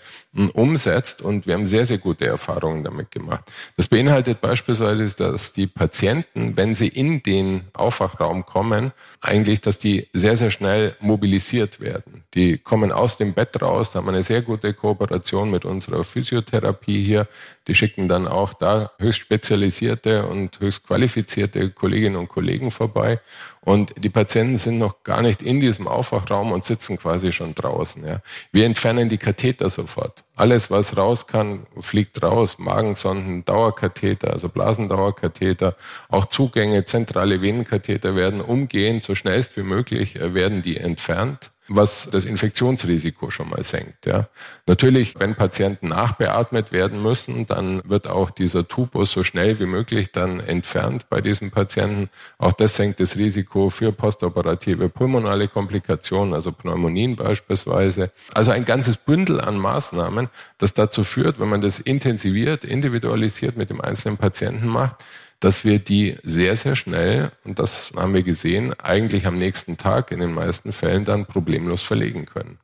umsetzt. 0.55 1.23
Und 1.23 1.47
wir 1.47 1.55
haben 1.55 1.67
sehr, 1.67 1.85
sehr 1.85 1.99
gute 1.99 2.27
Erfahrungen 2.27 2.85
damit 2.85 3.11
gemacht. 3.11 3.51
Das 3.77 3.89
beinhaltet 3.89 4.41
beispielsweise, 4.41 5.17
dass 5.17 5.53
die 5.53 5.67
Patienten, 5.67 6.57
wenn 6.57 6.75
sie 6.75 6.89
in 6.89 7.23
den 7.23 7.65
Aufwachraum 7.73 8.47
kommen, 8.47 8.93
eigentlich, 9.21 9.61
dass 9.61 9.79
die 9.79 10.09
sehr, 10.13 10.37
sehr 10.37 10.51
schnell 10.51 10.97
mobilisiert 11.01 11.81
werden. 11.81 12.25
Die 12.35 12.59
kommen 12.59 12.93
aus 12.93 13.17
dem 13.17 13.35
Bett 13.35 13.61
raus, 13.61 13.93
da 13.93 13.99
haben 13.99 14.07
wir 14.07 14.13
eine 14.13 14.23
sehr 14.23 14.43
gute 14.43 14.75
Kooperation 14.83 15.49
mit 15.49 15.65
unserer 15.65 16.03
Physiotherapie 16.03 17.05
hier. 17.05 17.29
Die 17.69 17.75
schicken 17.77 18.09
dann 18.09 18.27
auch 18.27 18.53
da 18.53 18.91
höchst 18.99 19.21
spezialisierte 19.21 20.27
und 20.27 20.59
höchst 20.59 20.85
qualifizierte 20.85 21.71
Kolleginnen 21.71 22.17
und 22.17 22.27
Kollegen 22.27 22.73
vorbei. 22.73 23.21
Und 23.61 23.93
die 23.97 24.09
Patienten 24.09 24.59
sind 24.59 24.79
noch 24.81 25.05
gar 25.05 25.23
nicht 25.23 25.41
in 25.41 25.61
diesem 25.61 25.87
Aufwachraum 25.87 26.51
und 26.51 26.65
sitzen 26.65 26.99
quasi 26.99 27.31
schon 27.31 27.55
draußen. 27.55 28.05
Ja. 28.05 28.19
Wir 28.51 28.67
entfernen 28.67 29.09
die 29.09 29.19
Katheter 29.19 29.71
sofort. 29.71 30.25
Alles, 30.35 30.69
was 30.73 30.97
raus 30.97 31.29
kann, 31.29 31.65
fliegt 31.79 32.21
raus. 32.25 32.59
Magensonden, 32.59 33.45
Dauerkatheter, 33.45 34.33
also 34.33 34.49
Blasendauerkatheter, 34.49 35.77
auch 36.09 36.25
Zugänge, 36.25 36.85
zentrale 36.85 37.41
Venenkatheter 37.41 38.17
werden 38.17 38.41
umgehend, 38.41 39.05
so 39.05 39.15
schnellst 39.15 39.57
wie 39.57 39.63
möglich, 39.63 40.17
äh, 40.17 40.35
werden 40.35 40.61
die 40.63 40.79
entfernt. 40.79 41.52
Was 41.69 42.11
das 42.11 42.25
Infektionsrisiko 42.25 43.31
schon 43.31 43.49
mal 43.49 43.63
senkt. 43.63 44.07
Ja. 44.07 44.29
Natürlich, 44.67 45.15
wenn 45.19 45.37
Patienten 45.37 45.89
nachbeatmet 45.89 46.73
werden 46.73 47.03
müssen, 47.03 47.47
dann 47.47 47.83
wird 47.89 48.09
auch 48.09 48.31
dieser 48.31 48.67
Tubus 48.67 49.13
so 49.13 49.23
schnell 49.23 49.59
wie 49.61 49.67
möglich 49.67 50.11
dann 50.11 50.41
entfernt 50.41 51.09
bei 51.09 51.21
diesem 51.21 51.51
Patienten. 51.51 52.11
Auch 52.39 52.53
das 52.53 52.77
senkt 52.77 52.99
das 52.99 53.17
Risiko 53.17 53.71
für 53.71 53.93
postoperative 53.93 54.89
pulmonale 54.89 55.47
Komplikationen, 55.49 56.35
also 56.35 56.51
Pneumonien 56.51 57.15
beispielsweise. 57.15 58.11
Also 58.35 58.51
ein 58.51 58.65
ganzes 58.65 58.97
Bündel 58.97 59.41
an 59.41 59.59
Maßnahmen, 59.59 60.29
das 60.59 60.75
dazu 60.75 61.05
führt, 61.05 61.39
wenn 61.39 61.49
man 61.49 61.63
das 61.63 61.79
intensiviert, 61.79 62.65
individualisiert 62.65 63.57
mit 63.57 63.71
dem 63.71 63.81
einzelnen 63.81 64.17
Patienten 64.17 64.67
macht, 64.67 64.97
dass 65.43 65.65
wir 65.65 65.81
die 65.81 66.17
sehr, 66.23 66.55
sehr 66.55 66.77
schnell, 66.77 67.33
und 67.45 67.59
das 67.59 67.93
haben 67.97 68.15
wir 68.15 68.23
gesehen, 68.23 68.79
eigentlich 68.81 69.27
am 69.27 69.39
nächsten 69.39 69.77
Tag 69.77 70.13
in 70.13 70.21
den 70.21 70.33
meisten 70.33 70.73
Fällen 70.73 71.05
dann 71.05 71.27
problemlos 71.27 71.83
verlegen 71.83 72.27
können. 72.27 72.59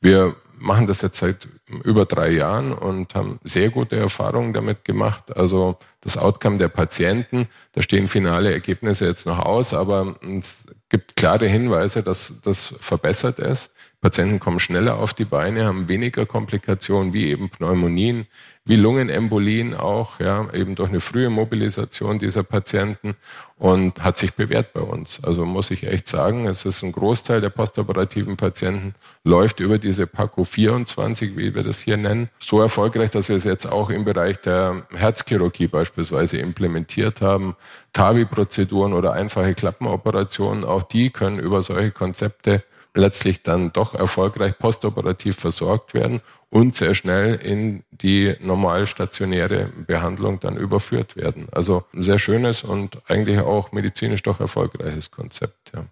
Wir 0.00 0.34
machen 0.56 0.86
das 0.86 1.02
jetzt 1.02 1.18
seit 1.18 1.46
über 1.84 2.06
drei 2.06 2.30
Jahren 2.30 2.72
und 2.72 3.14
haben 3.14 3.40
sehr 3.44 3.68
gute 3.68 3.96
Erfahrungen 3.96 4.54
damit 4.54 4.84
gemacht. 4.84 5.36
Also 5.36 5.78
das 6.00 6.16
Outcome 6.16 6.56
der 6.56 6.68
Patienten, 6.68 7.46
da 7.72 7.82
stehen 7.82 8.08
finale 8.08 8.52
Ergebnisse 8.52 9.06
jetzt 9.06 9.26
noch 9.26 9.40
aus, 9.40 9.74
aber 9.74 10.16
es 10.22 10.66
gibt 10.88 11.16
klare 11.16 11.46
Hinweise, 11.46 12.02
dass 12.02 12.40
das 12.40 12.74
verbessert 12.80 13.38
ist. 13.38 13.74
Patienten 14.04 14.38
kommen 14.38 14.60
schneller 14.60 14.98
auf 14.98 15.14
die 15.14 15.24
Beine, 15.24 15.64
haben 15.64 15.88
weniger 15.88 16.26
Komplikationen 16.26 17.14
wie 17.14 17.30
eben 17.30 17.48
Pneumonien, 17.48 18.26
wie 18.66 18.76
Lungenembolien 18.76 19.72
auch, 19.72 20.20
ja, 20.20 20.46
eben 20.52 20.74
durch 20.74 20.90
eine 20.90 21.00
frühe 21.00 21.30
Mobilisation 21.30 22.18
dieser 22.18 22.42
Patienten 22.42 23.14
und 23.56 24.04
hat 24.04 24.18
sich 24.18 24.34
bewährt 24.34 24.74
bei 24.74 24.82
uns. 24.82 25.24
Also 25.24 25.46
muss 25.46 25.70
ich 25.70 25.86
echt 25.86 26.06
sagen, 26.06 26.44
es 26.44 26.66
ist 26.66 26.82
ein 26.82 26.92
Großteil 26.92 27.40
der 27.40 27.48
postoperativen 27.48 28.36
Patienten 28.36 28.94
läuft 29.24 29.60
über 29.60 29.78
diese 29.78 30.06
PACO 30.06 30.44
24, 30.44 31.38
wie 31.38 31.54
wir 31.54 31.62
das 31.62 31.80
hier 31.80 31.96
nennen, 31.96 32.28
so 32.40 32.60
erfolgreich, 32.60 33.08
dass 33.08 33.30
wir 33.30 33.36
es 33.36 33.44
jetzt 33.44 33.64
auch 33.64 33.88
im 33.88 34.04
Bereich 34.04 34.38
der 34.38 34.86
Herzchirurgie 34.92 35.68
beispielsweise 35.68 36.36
implementiert 36.36 37.22
haben. 37.22 37.56
TAVI-Prozeduren 37.94 38.92
oder 38.92 39.14
einfache 39.14 39.54
Klappenoperationen, 39.54 40.62
auch 40.62 40.82
die 40.82 41.08
können 41.08 41.38
über 41.38 41.62
solche 41.62 41.90
Konzepte 41.90 42.64
letztlich 42.94 43.42
dann 43.42 43.72
doch 43.72 43.94
erfolgreich 43.94 44.56
postoperativ 44.56 45.36
versorgt 45.36 45.94
werden 45.94 46.20
und 46.48 46.76
sehr 46.76 46.94
schnell 46.94 47.34
in 47.34 47.82
die 47.90 48.34
normal 48.40 48.86
stationäre 48.86 49.72
Behandlung 49.86 50.38
dann 50.40 50.56
überführt 50.56 51.16
werden. 51.16 51.48
Also 51.50 51.84
ein 51.92 52.04
sehr 52.04 52.20
schönes 52.20 52.62
und 52.62 52.98
eigentlich 53.08 53.40
auch 53.40 53.72
medizinisch 53.72 54.22
doch 54.22 54.38
erfolgreiches 54.40 55.10
Konzept. 55.10 55.72
Ja. 55.74 55.86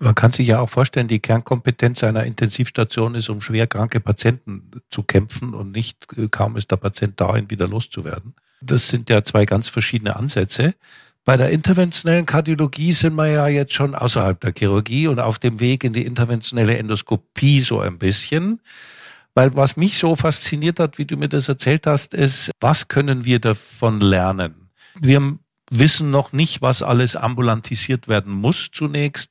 Man 0.00 0.16
kann 0.16 0.32
sich 0.32 0.48
ja 0.48 0.58
auch 0.58 0.68
vorstellen, 0.68 1.06
die 1.06 1.20
Kernkompetenz 1.20 2.02
einer 2.02 2.24
Intensivstation 2.24 3.14
ist, 3.14 3.28
um 3.28 3.40
schwer 3.40 3.68
kranke 3.68 4.00
Patienten 4.00 4.70
zu 4.90 5.04
kämpfen 5.04 5.54
und 5.54 5.70
nicht 5.72 6.06
kaum 6.32 6.56
ist 6.56 6.72
der 6.72 6.76
Patient 6.76 7.20
da, 7.20 7.36
ihn 7.36 7.48
wieder 7.48 7.68
loszuwerden. 7.68 8.34
Das 8.60 8.88
sind 8.88 9.08
ja 9.08 9.22
zwei 9.22 9.46
ganz 9.46 9.68
verschiedene 9.68 10.16
Ansätze. 10.16 10.74
Bei 11.24 11.38
der 11.38 11.50
interventionellen 11.50 12.26
Kardiologie 12.26 12.92
sind 12.92 13.14
wir 13.14 13.26
ja 13.28 13.46
jetzt 13.46 13.72
schon 13.72 13.94
außerhalb 13.94 14.38
der 14.40 14.52
Chirurgie 14.56 15.08
und 15.08 15.20
auf 15.20 15.38
dem 15.38 15.58
Weg 15.58 15.82
in 15.82 15.94
die 15.94 16.04
interventionelle 16.04 16.76
Endoskopie 16.76 17.62
so 17.62 17.80
ein 17.80 17.98
bisschen. 17.98 18.60
Weil 19.34 19.56
was 19.56 19.78
mich 19.78 19.96
so 19.98 20.16
fasziniert 20.16 20.78
hat, 20.78 20.98
wie 20.98 21.06
du 21.06 21.16
mir 21.16 21.28
das 21.28 21.48
erzählt 21.48 21.86
hast, 21.86 22.12
ist, 22.12 22.50
was 22.60 22.88
können 22.88 23.24
wir 23.24 23.40
davon 23.40 24.00
lernen? 24.00 24.70
Wir 25.00 25.38
wissen 25.70 26.10
noch 26.10 26.32
nicht, 26.32 26.60
was 26.60 26.82
alles 26.82 27.16
ambulantisiert 27.16 28.06
werden 28.06 28.32
muss 28.32 28.68
zunächst. 28.70 29.30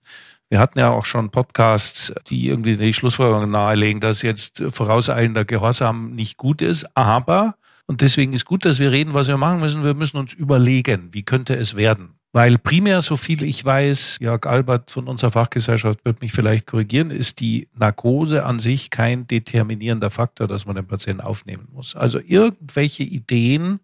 Wir 0.49 0.59
hatten 0.59 0.79
ja 0.79 0.89
auch 0.89 1.05
schon 1.05 1.29
Podcasts, 1.29 2.11
die 2.27 2.47
irgendwie 2.47 2.75
die 2.75 2.93
Schlussfolgerung 2.93 3.51
nahelegen, 3.51 4.01
dass 4.01 4.23
jetzt 4.23 4.63
vorauseilender 4.69 5.45
Gehorsam 5.45 6.15
nicht 6.15 6.37
gut 6.37 6.61
ist, 6.63 6.97
aber 6.97 7.55
und 7.85 8.01
deswegen 8.01 8.33
ist 8.33 8.45
gut, 8.45 8.65
dass 8.65 8.79
wir 8.79 8.91
reden, 8.91 9.13
was 9.13 9.27
wir 9.27 9.37
machen 9.37 9.59
müssen. 9.59 9.83
Wir 9.83 9.93
müssen 9.93 10.17
uns 10.17 10.33
überlegen, 10.33 11.09
wie 11.11 11.23
könnte 11.23 11.55
es 11.55 11.75
werden. 11.75 12.15
Weil 12.31 12.57
primär, 12.57 13.01
so 13.03 13.15
viel 13.15 13.43
ich 13.43 13.63
weiß, 13.63 14.17
Jörg 14.19 14.47
Albert 14.47 14.89
von 14.89 15.07
unserer 15.07 15.31
Fachgesellschaft 15.31 16.03
wird 16.03 16.21
mich 16.21 16.31
vielleicht 16.31 16.65
korrigieren, 16.65 17.11
ist 17.11 17.39
die 17.41 17.67
Narkose 17.77 18.43
an 18.43 18.57
sich 18.59 18.89
kein 18.89 19.27
determinierender 19.27 20.09
Faktor, 20.09 20.47
dass 20.47 20.65
man 20.65 20.75
den 20.75 20.87
Patienten 20.87 21.21
aufnehmen 21.21 21.67
muss. 21.71 21.95
Also 21.95 22.19
irgendwelche 22.19 23.03
Ideen, 23.03 23.81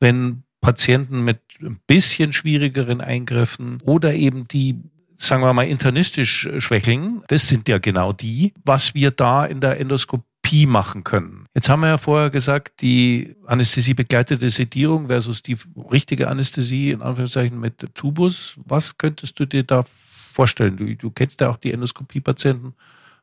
wenn 0.00 0.42
Patienten 0.60 1.22
mit 1.22 1.40
ein 1.60 1.78
bisschen 1.86 2.32
schwierigeren 2.32 3.00
Eingriffen 3.00 3.78
oder 3.84 4.12
eben 4.14 4.48
die 4.48 4.80
sagen 5.20 5.42
wir 5.42 5.52
mal, 5.52 5.66
internistisch 5.66 6.48
schwächeln, 6.58 7.22
das 7.26 7.48
sind 7.48 7.68
ja 7.68 7.78
genau 7.78 8.12
die, 8.12 8.54
was 8.64 8.94
wir 8.94 9.10
da 9.10 9.44
in 9.44 9.60
der 9.60 9.80
Endoskopie 9.80 10.27
Machen 10.66 11.04
können. 11.04 11.46
Jetzt 11.54 11.68
haben 11.68 11.80
wir 11.80 11.88
ja 11.88 11.98
vorher 11.98 12.30
gesagt, 12.30 12.82
die 12.82 13.36
Anästhesie 13.46 13.94
begleitete 13.94 14.48
Sedierung 14.50 15.08
versus 15.08 15.42
die 15.42 15.56
richtige 15.90 16.28
Anästhesie, 16.28 16.90
in 16.90 17.02
Anführungszeichen 17.02 17.58
mit 17.58 17.94
Tubus. 17.94 18.58
Was 18.64 18.98
könntest 18.98 19.38
du 19.38 19.46
dir 19.46 19.62
da 19.62 19.84
vorstellen? 19.86 20.76
Du, 20.76 20.94
du 20.96 21.10
kennst 21.10 21.40
ja 21.40 21.50
auch 21.50 21.56
die 21.56 21.72
Endoskopie-Patienten. 21.72 22.74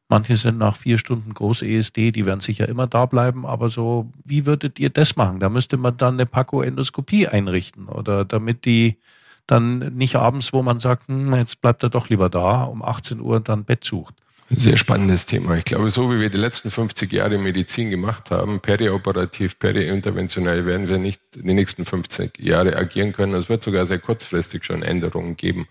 Manche 0.07 0.35
sind 0.35 0.59
nach 0.59 0.75
vier 0.75 0.99
Stunden 0.99 1.33
Groß-ESD, 1.33 2.11
die 2.11 2.25
werden 2.27 2.39
sicher 2.39 2.69
immer 2.69 2.85
da 2.85 3.07
bleiben, 3.07 3.45
aber 3.45 3.69
so, 3.69 4.11
wie 4.23 4.45
würdet 4.45 4.79
ihr 4.79 4.91
das 4.91 5.15
machen? 5.15 5.39
Da 5.39 5.49
müsste 5.49 5.77
man 5.77 5.97
dann 5.97 6.13
eine 6.13 6.27
Paco-Endoskopie 6.27 7.27
einrichten 7.27 7.87
oder 7.87 8.23
damit 8.23 8.65
die 8.65 8.99
dann 9.47 9.79
nicht 9.95 10.15
abends, 10.15 10.53
wo 10.53 10.61
man 10.61 10.79
sagt, 10.79 11.07
hm, 11.07 11.33
jetzt 11.35 11.61
bleibt 11.61 11.81
er 11.81 11.89
doch 11.89 12.09
lieber 12.09 12.29
da, 12.29 12.63
um 12.63 12.83
18 12.83 13.19
Uhr 13.19 13.39
dann 13.39 13.65
Bett 13.65 13.83
sucht. 13.83 14.15
Sehr 14.47 14.77
spannendes 14.77 15.25
Thema. 15.25 15.55
Ich 15.55 15.65
glaube, 15.65 15.89
so 15.89 16.11
wie 16.11 16.19
wir 16.19 16.29
die 16.29 16.37
letzten 16.37 16.69
50 16.69 17.11
Jahre 17.11 17.39
Medizin 17.39 17.89
gemacht 17.89 18.29
haben, 18.29 18.59
perioperativ, 18.59 19.57
periinterventionell, 19.57 20.67
werden 20.67 20.87
wir 20.87 20.99
nicht 20.99 21.19
die 21.33 21.53
nächsten 21.53 21.83
50 21.83 22.37
Jahre 22.37 22.77
agieren 22.77 23.11
können. 23.11 23.33
Es 23.33 23.49
wird 23.49 23.63
sogar 23.63 23.87
sehr 23.87 23.97
kurzfristig 23.97 24.63
schon 24.63 24.83
Änderungen 24.83 25.35
geben. 25.35 25.67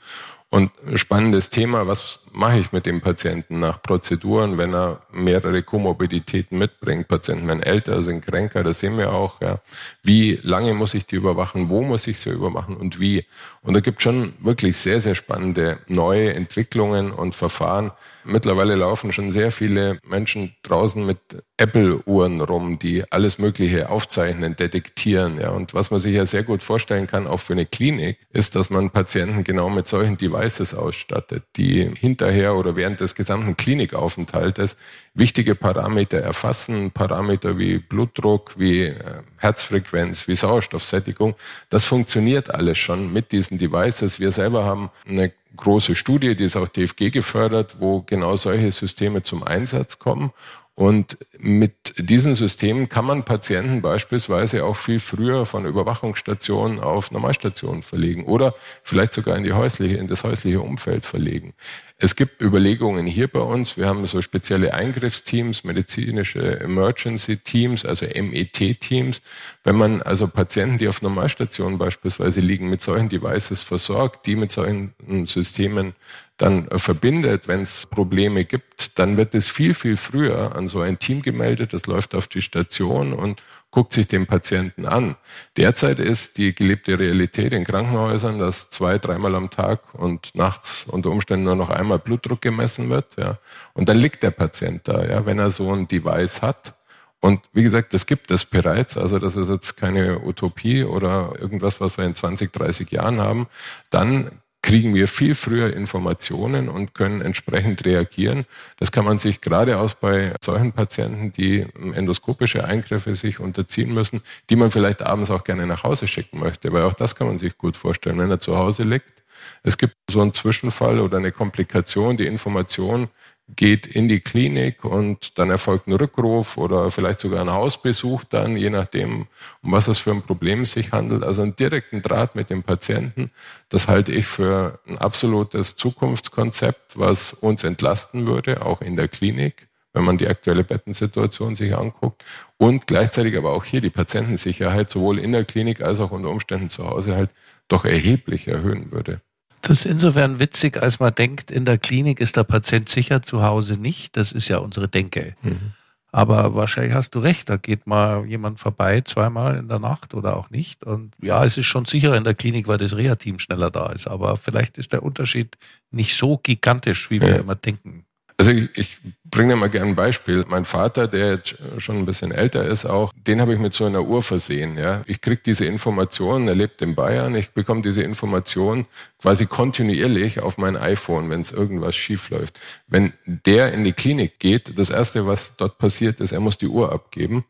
Und 0.55 0.71
spannendes 0.95 1.51
Thema, 1.51 1.89
was 1.89 2.21
mache 2.33 2.61
ich 2.61 2.71
mit 2.71 2.87
dem 2.87 3.01
Patienten 3.01 3.59
nach 3.59 3.83
Prozeduren, 3.83 4.57
wenn 4.57 4.73
er 4.73 5.01
mehrere 5.11 5.65
Komorbiditäten 5.65 6.59
mitbringt? 6.59 7.09
Patienten 7.09 7.49
werden 7.49 7.61
älter, 7.61 8.05
sind 8.05 8.25
kränker, 8.25 8.63
das 8.63 8.79
sehen 8.79 8.97
wir 8.97 9.13
auch. 9.13 9.41
Ja. 9.41 9.59
Wie 10.05 10.39
lange 10.45 10.73
muss 10.75 10.95
ich 10.95 11.07
die 11.07 11.17
überwachen? 11.17 11.71
Wo 11.71 11.83
muss 11.83 12.07
ich 12.07 12.21
sie 12.21 12.31
überwachen 12.31 12.77
und 12.77 13.01
wie? 13.01 13.25
Und 13.63 13.75
da 13.75 13.81
gibt 13.81 14.01
schon 14.01 14.35
wirklich 14.39 14.77
sehr, 14.77 15.01
sehr 15.01 15.17
spannende 15.17 15.79
neue 15.89 16.35
Entwicklungen 16.35 17.11
und 17.11 17.35
Verfahren. 17.35 17.91
Mittlerweile 18.25 18.77
laufen 18.77 19.11
schon 19.11 19.33
sehr 19.33 19.51
viele 19.51 19.99
Menschen 20.07 20.55
draußen 20.63 21.05
mit 21.05 21.19
Apple-Uhren 21.57 22.41
rum, 22.41 22.79
die 22.79 23.11
alles 23.13 23.39
Mögliche 23.39 23.91
aufzeichnen, 23.91 24.55
detektieren. 24.55 25.41
Ja. 25.41 25.51
Und 25.51 25.75
was 25.75 25.91
man 25.91 26.01
sich 26.01 26.15
ja 26.15 26.27
sehr 26.27 26.45
gut 26.45 26.63
vorstellen 26.63 27.09
kann, 27.09 27.27
auch 27.27 27.41
für 27.41 27.55
eine 27.55 27.67
Klinik, 27.67 28.19
ist, 28.33 28.55
dass 28.55 28.71
man 28.71 28.91
Patienten 28.91 29.43
genau 29.45 29.69
mit 29.69 29.87
solchen 29.87 30.17
Devices 30.17 30.44
ausstattet, 30.75 31.45
die 31.57 31.91
hinterher 31.99 32.55
oder 32.57 32.77
während 32.77 33.01
des 33.01 33.15
gesamten 33.15 33.57
Klinikaufenthaltes 33.57 34.77
wichtige 35.15 35.55
Parameter 35.55 36.19
erfassen, 36.19 36.91
Parameter 36.91 37.59
wie 37.59 37.79
Blutdruck, 37.79 38.59
wie 38.59 38.83
äh, 38.83 39.23
Herzfrequenz, 39.39 40.29
wie 40.29 40.37
Sauerstoffsättigung. 40.37 41.35
Das 41.71 41.85
funktioniert 41.87 42.55
alles 42.55 42.79
schon 42.79 43.13
mit 43.13 43.33
diesen 43.33 43.59
Devices. 43.59 44.21
Wir 44.21 44.33
selber 44.33 44.65
haben 44.65 44.91
eine 45.07 45.33
große 45.57 45.95
Studie, 45.95 46.35
die 46.35 46.45
ist 46.45 46.57
auch 46.57 46.69
DFG 46.69 47.11
gefördert, 47.11 47.77
wo 47.79 48.03
genau 48.03 48.37
solche 48.37 48.73
Systeme 48.73 49.23
zum 49.23 49.45
Einsatz 49.45 49.99
kommen. 49.99 50.33
Und 50.77 51.19
mit 51.39 51.95
diesen 51.99 52.35
Systemen 52.35 52.89
kann 52.89 53.05
man 53.05 53.25
Patienten 53.25 53.81
beispielsweise 53.81 54.65
auch 54.65 54.75
viel 54.75 54.99
früher 54.99 55.47
von 55.47 55.67
Überwachungsstationen 55.67 56.81
auf 56.81 57.13
Normalstationen 57.13 57.83
verlegen 57.85 58.25
oder 58.25 58.55
vielleicht 58.83 59.13
sogar 59.13 59.37
in 59.37 59.45
die 59.45 59.53
häusliche, 59.53 59.99
in 59.99 60.09
das 60.09 60.25
häusliche 60.25 60.61
Umfeld 60.61 61.07
verlegen. 61.07 61.55
Es 61.97 62.17
gibt 62.17 62.43
Überlegungen 62.43 63.07
hier 63.07 63.29
bei 63.29 63.39
uns. 63.39 63.77
Wir 63.77 63.87
haben 63.87 64.05
so 64.07 64.21
spezielle 64.21 64.75
Eingriffsteams, 64.75 65.63
medizinische 65.63 66.59
Emergency 66.59 67.37
Teams, 67.37 67.85
also 67.85 68.07
MET-Teams. 68.07 69.23
Wenn 69.63 69.77
man 69.77 70.03
also 70.03 70.27
Patienten, 70.27 70.79
die 70.79 70.89
auf 70.89 71.03
Normalstationen 71.03 71.79
beispielsweise 71.79 72.41
liegen, 72.41 72.69
mit 72.69 72.81
solchen 72.81 73.09
Devices 73.09 73.61
versorgt, 73.61 74.27
die 74.27 74.35
mit 74.35 74.51
solchen 74.51 74.93
Systemen 75.25 75.95
dann 76.37 76.69
verbindet, 76.79 77.47
wenn 77.47 77.61
es 77.61 77.87
Probleme 77.87 78.45
gibt, 78.45 78.99
dann 78.99 79.17
wird 79.17 79.35
es 79.35 79.49
viel, 79.49 79.73
viel 79.73 79.97
früher 79.97 80.57
an 80.57 80.67
so 80.67 80.81
ein 80.81 80.99
Team 80.99 81.23
gemeldet. 81.23 81.73
Das 81.73 81.87
läuft 81.87 82.15
auf 82.15 82.27
die 82.27 82.43
Station 82.43 83.13
und 83.13 83.41
guckt 83.71 83.93
sich 83.93 84.09
den 84.09 84.27
Patienten 84.27 84.87
an. 84.87 85.17
Derzeit 85.57 85.99
ist 86.01 86.39
die 86.39 86.55
gelebte 86.55 86.99
Realität 86.99 87.53
in 87.53 87.65
Krankenhäusern, 87.65 88.39
dass 88.39 88.71
zwei, 88.71 88.99
dreimal 88.99 89.35
am 89.35 89.51
Tag 89.51 89.95
und 89.95 90.35
nachts 90.35 90.87
unter 90.89 91.11
Umständen 91.11 91.45
nur 91.45 91.57
noch 91.57 91.71
einmal 91.71 91.99
Blutdruck 91.99 92.41
gemessen 92.41 92.89
wird. 92.91 93.17
Ja. 93.17 93.39
Und 93.73 93.89
dann 93.89 93.97
liegt 93.97 94.23
der 94.23 94.31
Patient 94.31 94.87
da, 94.89 95.05
ja, 95.05 95.27
wenn 95.27 95.39
er 95.39 95.51
so 95.51 95.73
ein 95.73 95.87
Device 95.87 96.43
hat. 96.43 96.75
Und 97.21 97.41
wie 97.53 97.63
gesagt, 97.63 97.95
das 97.95 98.07
gibt 98.07 98.31
es 98.31 98.45
bereits. 98.45 98.97
Also 98.97 99.19
das 99.19 99.37
ist 99.37 99.49
jetzt 99.49 99.77
keine 99.77 100.21
Utopie 100.21 100.85
oder 100.85 101.33
irgendwas, 101.39 101.81
was 101.81 101.97
wir 101.97 102.05
in 102.05 102.15
20, 102.15 102.53
30 102.53 102.91
Jahren 102.91 103.19
haben. 103.19 103.47
Dann 103.91 104.31
kriegen 104.65 104.95
wir 104.95 105.09
viel 105.09 105.35
früher 105.35 105.77
Informationen 105.77 106.71
und 106.71 106.95
können 106.95 107.21
entsprechend 107.21 107.85
reagieren. 107.85 108.47
Das 108.79 108.93
kann 108.93 109.05
man 109.05 109.19
sich 109.19 109.43
gerade 109.43 109.77
aus 109.77 109.95
bei 109.95 110.35
solchen 110.41 110.73
Patienten, 110.73 111.33
die 111.33 111.67
endoskopische 111.93 112.65
Eingriffe 112.65 113.15
sich 113.15 113.41
unterziehen 113.41 113.93
müssen, 113.93 114.23
die 114.49 114.57
man 114.57 114.71
vielleicht 114.71 115.03
abends 115.03 115.31
auch 115.31 115.45
gerne 115.45 115.67
nach 115.67 115.85
Hause 115.85 116.07
schicken 116.07 116.41
möchte, 116.41 116.73
weil 116.73 116.85
auch 116.85 116.95
das 116.95 117.15
kann 117.15 117.27
man 117.27 117.39
sich 117.39 117.59
gut 117.59 117.77
vorstellen, 117.77 118.19
wenn 118.19 118.31
er 118.31 118.41
zu 118.41 118.57
Hause 118.57 118.85
liegt. 118.85 119.23
Es 119.65 119.77
gibt 119.77 119.97
so 120.09 120.23
einen 120.23 120.33
Zwischenfall 120.33 120.99
oder 120.99 121.19
eine 121.19 121.31
Komplikation, 121.31 122.17
die 122.17 122.27
Information 122.27 123.09
geht 123.49 123.87
in 123.87 124.09
die 124.09 124.21
Klinik 124.21 124.85
und 124.85 125.39
dann 125.39 125.51
erfolgt 125.51 125.87
ein 125.87 125.93
Rückruf 125.93 126.57
oder 126.57 126.91
vielleicht 126.91 127.21
sogar 127.21 127.43
ein 127.43 127.53
Hausbesuch 127.53 128.25
dann, 128.25 128.57
je 128.57 128.71
nachdem, 128.71 129.27
um 129.63 129.73
was 129.73 129.87
es 129.89 129.99
für 129.99 130.13
ein 130.13 130.23
Problem 130.23 130.65
sich 130.65 130.93
handelt. 130.93 131.23
Also 131.23 131.43
einen 131.43 131.55
direkten 131.55 132.01
Draht 132.01 132.35
mit 132.37 132.49
dem 132.49 132.63
Patienten, 132.63 133.31
das 133.69 133.89
halte 133.89 134.13
ich 134.13 134.27
für 134.27 134.81
ein 134.87 134.99
absolutes 134.99 135.77
Zukunftskonzept, 135.77 136.99
was 136.99 137.35
uns 137.35 137.65
entlasten 137.65 138.27
würde, 138.27 138.65
auch 138.65 138.81
in 138.81 138.97
der 138.97 139.09
Klinik, 139.09 139.69
wenn 139.93 140.05
man 140.05 140.17
die 140.17 140.27
aktuelle 140.27 140.65
Bettensituation 140.65 141.55
sich 141.55 141.77
anguckt 141.77 142.25
und 142.57 142.87
gleichzeitig 142.87 143.37
aber 143.37 143.53
auch 143.53 143.65
hier 143.65 143.83
die 143.83 143.91
Patientensicherheit 143.91 144.89
sowohl 144.89 145.19
in 145.19 145.33
der 145.33 145.45
Klinik 145.45 145.83
als 145.83 146.01
auch 146.01 146.11
unter 146.13 146.31
Umständen 146.31 146.71
zu 146.71 146.89
Hause 146.89 147.15
halt 147.15 147.31
doch 147.69 147.85
erheblich 147.85 148.49
erhöhen 148.49 148.91
würde. 148.91 149.21
Das 149.67 149.81
ist 149.81 149.87
insofern 149.87 150.41
witzig, 150.41 150.83
als 150.83 151.01
man 151.01 151.15
denkt, 151.15 151.51
in 151.51 151.65
der 151.65 151.79
Klinik 151.79 152.21
ist 152.21 152.37
der 152.37 152.45
Patient 152.45 152.89
sicher, 152.89 153.23
zu 153.23 153.43
Hause 153.43 153.79
nicht. 153.79 154.15
Das 154.17 154.31
ist 154.31 154.49
ja 154.49 154.59
unsere 154.59 154.89
Denke. 154.89 155.37
Mhm. 155.41 155.73
Aber 156.13 156.55
wahrscheinlich 156.55 156.95
hast 156.95 157.15
du 157.15 157.19
recht, 157.19 157.49
da 157.49 157.57
geht 157.57 157.87
mal 157.87 158.25
jemand 158.27 158.61
vorbei, 158.61 159.01
zweimal 159.01 159.57
in 159.57 159.69
der 159.69 159.79
Nacht 159.79 160.13
oder 160.13 160.37
auch 160.37 160.51
nicht. 160.51 160.85
Und 160.85 161.15
ja, 161.21 161.45
es 161.45 161.57
ist 161.57 161.67
schon 161.67 161.87
sicherer 161.87 162.17
in 162.17 162.25
der 162.25 162.35
Klinik, 162.35 162.69
weil 162.69 162.79
das 162.79 162.95
Reha-Team 162.95 163.39
schneller 163.39 163.71
da 163.71 163.87
ist. 163.87 164.07
Aber 164.07 164.37
vielleicht 164.37 164.77
ist 164.77 164.93
der 164.93 165.03
Unterschied 165.03 165.57
nicht 165.91 166.15
so 166.15 166.39
gigantisch, 166.39 167.11
wie 167.11 167.21
wir 167.21 167.31
ja. 167.31 167.37
immer 167.37 167.55
denken. 167.55 168.05
Also 168.37 168.51
ich, 168.51 168.69
ich 168.77 168.99
bringe 169.25 169.55
mal 169.57 169.71
gerne 169.71 169.91
ein 169.91 169.97
Beispiel. 169.97 170.45
Mein 170.49 170.65
Vater, 170.65 171.07
der 171.07 171.31
jetzt 171.31 171.57
schon 171.79 171.99
ein 171.99 172.07
bisschen 172.07 172.33
älter 172.33 172.65
ist 172.65 172.85
auch, 172.85 173.13
den 173.15 173.41
habe 173.41 173.53
ich 173.55 173.61
mit 173.61 173.75
so 173.75 173.85
einer 173.85 174.03
Uhr 174.03 174.23
versehen. 174.23 174.77
Ja. 174.77 175.03
Ich 175.07 175.21
kriege 175.21 175.41
diese 175.45 175.65
Informationen, 175.67 176.49
er 176.49 176.55
lebt 176.55 176.83
in 176.83 176.95
Bayern, 176.95 177.35
ich 177.35 177.51
bekomme 177.51 177.83
diese 177.83 178.03
Informationen 178.03 178.87
quasi 179.21 179.47
kontinuierlich 179.47 180.41
auf 180.41 180.59
mein 180.59 180.77
iPhone, 180.77 181.31
wenn 181.31 181.41
es 181.41 181.53
irgendwas 181.53 181.95
schief 181.95 182.31
läuft. 182.31 182.59
Wenn 182.87 183.13
der 183.27 183.73
in 183.73 183.85
die 183.85 183.93
Klinik 183.93 184.39
geht, 184.39 184.79
das 184.79 184.91
Erste, 184.91 185.27
was 185.27 185.57
dort 185.57 185.79
passiert 185.79 186.21
ist, 186.21 186.33
er 186.33 186.41
muss 186.41 186.59
die 186.59 186.69
Uhr 186.69 186.93
abgeben 186.93 187.45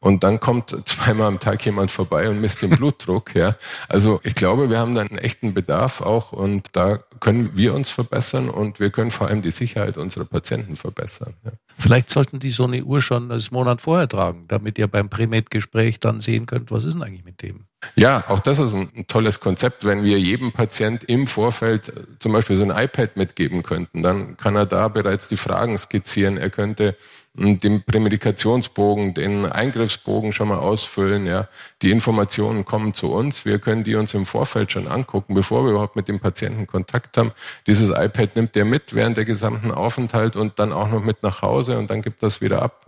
und 0.00 0.24
dann 0.24 0.40
kommt 0.40 0.74
zweimal 0.86 1.28
am 1.28 1.40
Tag 1.40 1.64
jemand 1.64 1.90
vorbei 1.90 2.28
und 2.28 2.40
misst 2.40 2.62
den 2.62 2.70
Blutdruck. 2.70 3.34
Ja. 3.34 3.56
Also 3.88 4.20
ich 4.24 4.34
glaube, 4.34 4.70
wir 4.70 4.78
haben 4.78 4.94
da 4.94 5.02
einen 5.02 5.18
echten 5.18 5.52
Bedarf 5.52 6.00
auch 6.00 6.32
und 6.32 6.68
da 6.72 6.98
können 7.20 7.50
wir 7.54 7.74
uns 7.74 7.90
verbessern 7.90 8.48
und 8.48 8.80
wir 8.80 8.90
können 8.90 9.10
vor 9.10 9.28
allem 9.28 9.42
die 9.42 9.50
Sicherheit 9.50 9.98
unserer 9.98 10.24
Patienten 10.24 10.76
verbessern. 10.76 11.34
Ja. 11.44 11.52
Vielleicht 11.78 12.10
sollten 12.10 12.38
die 12.38 12.50
so 12.50 12.64
eine 12.64 12.82
Uhr 12.82 13.02
schon 13.02 13.30
einen 13.30 13.42
Monat 13.50 13.82
vorher 13.82 14.08
tragen, 14.08 14.46
damit 14.48 14.78
ihr 14.78 14.88
beim 14.88 15.10
Premed-Gespräch 15.10 16.00
dann 16.00 16.20
sehen 16.20 16.46
könnt, 16.46 16.70
was 16.70 16.84
ist 16.84 16.94
denn 16.94 17.02
eigentlich 17.02 17.24
mit 17.24 17.42
dem? 17.42 17.66
Ja, 17.94 18.24
auch 18.28 18.40
das 18.40 18.58
ist 18.58 18.74
ein, 18.74 19.06
tolles 19.08 19.40
Konzept. 19.40 19.84
Wenn 19.84 20.04
wir 20.04 20.18
jedem 20.18 20.52
Patient 20.52 21.04
im 21.04 21.26
Vorfeld 21.26 21.88
äh, 21.88 22.04
zum 22.18 22.32
Beispiel 22.32 22.56
so 22.56 22.64
ein 22.64 22.70
iPad 22.70 23.16
mitgeben 23.16 23.62
könnten, 23.62 24.02
dann 24.02 24.36
kann 24.36 24.56
er 24.56 24.66
da 24.66 24.88
bereits 24.88 25.28
die 25.28 25.36
Fragen 25.36 25.78
skizzieren. 25.78 26.36
Er 26.36 26.50
könnte 26.50 26.96
den 27.40 27.82
Prämedikationsbogen, 27.82 29.14
den 29.14 29.46
Eingriffsbogen 29.46 30.32
schon 30.32 30.48
mal 30.48 30.58
ausfüllen. 30.58 31.26
Ja, 31.26 31.48
die 31.82 31.90
Informationen 31.90 32.64
kommen 32.64 32.92
zu 32.92 33.12
uns. 33.12 33.44
Wir 33.44 33.58
können 33.58 33.82
die 33.82 33.94
uns 33.94 34.12
im 34.14 34.26
Vorfeld 34.26 34.70
schon 34.70 34.86
angucken, 34.86 35.34
bevor 35.34 35.64
wir 35.64 35.70
überhaupt 35.70 35.96
mit 35.96 36.08
dem 36.08 36.20
Patienten 36.20 36.66
Kontakt 36.66 37.16
haben. 37.16 37.32
Dieses 37.66 37.88
iPad 37.88 38.36
nimmt 38.36 38.56
er 38.56 38.64
mit 38.64 38.94
während 38.94 39.16
der 39.16 39.24
gesamten 39.24 39.70
Aufenthalt 39.70 40.36
und 40.36 40.58
dann 40.58 40.72
auch 40.72 40.90
noch 40.90 41.02
mit 41.02 41.22
nach 41.22 41.42
Hause 41.42 41.78
und 41.78 41.90
dann 41.90 42.02
gibt 42.02 42.22
das 42.22 42.40
wieder 42.40 42.62
ab. 42.62 42.84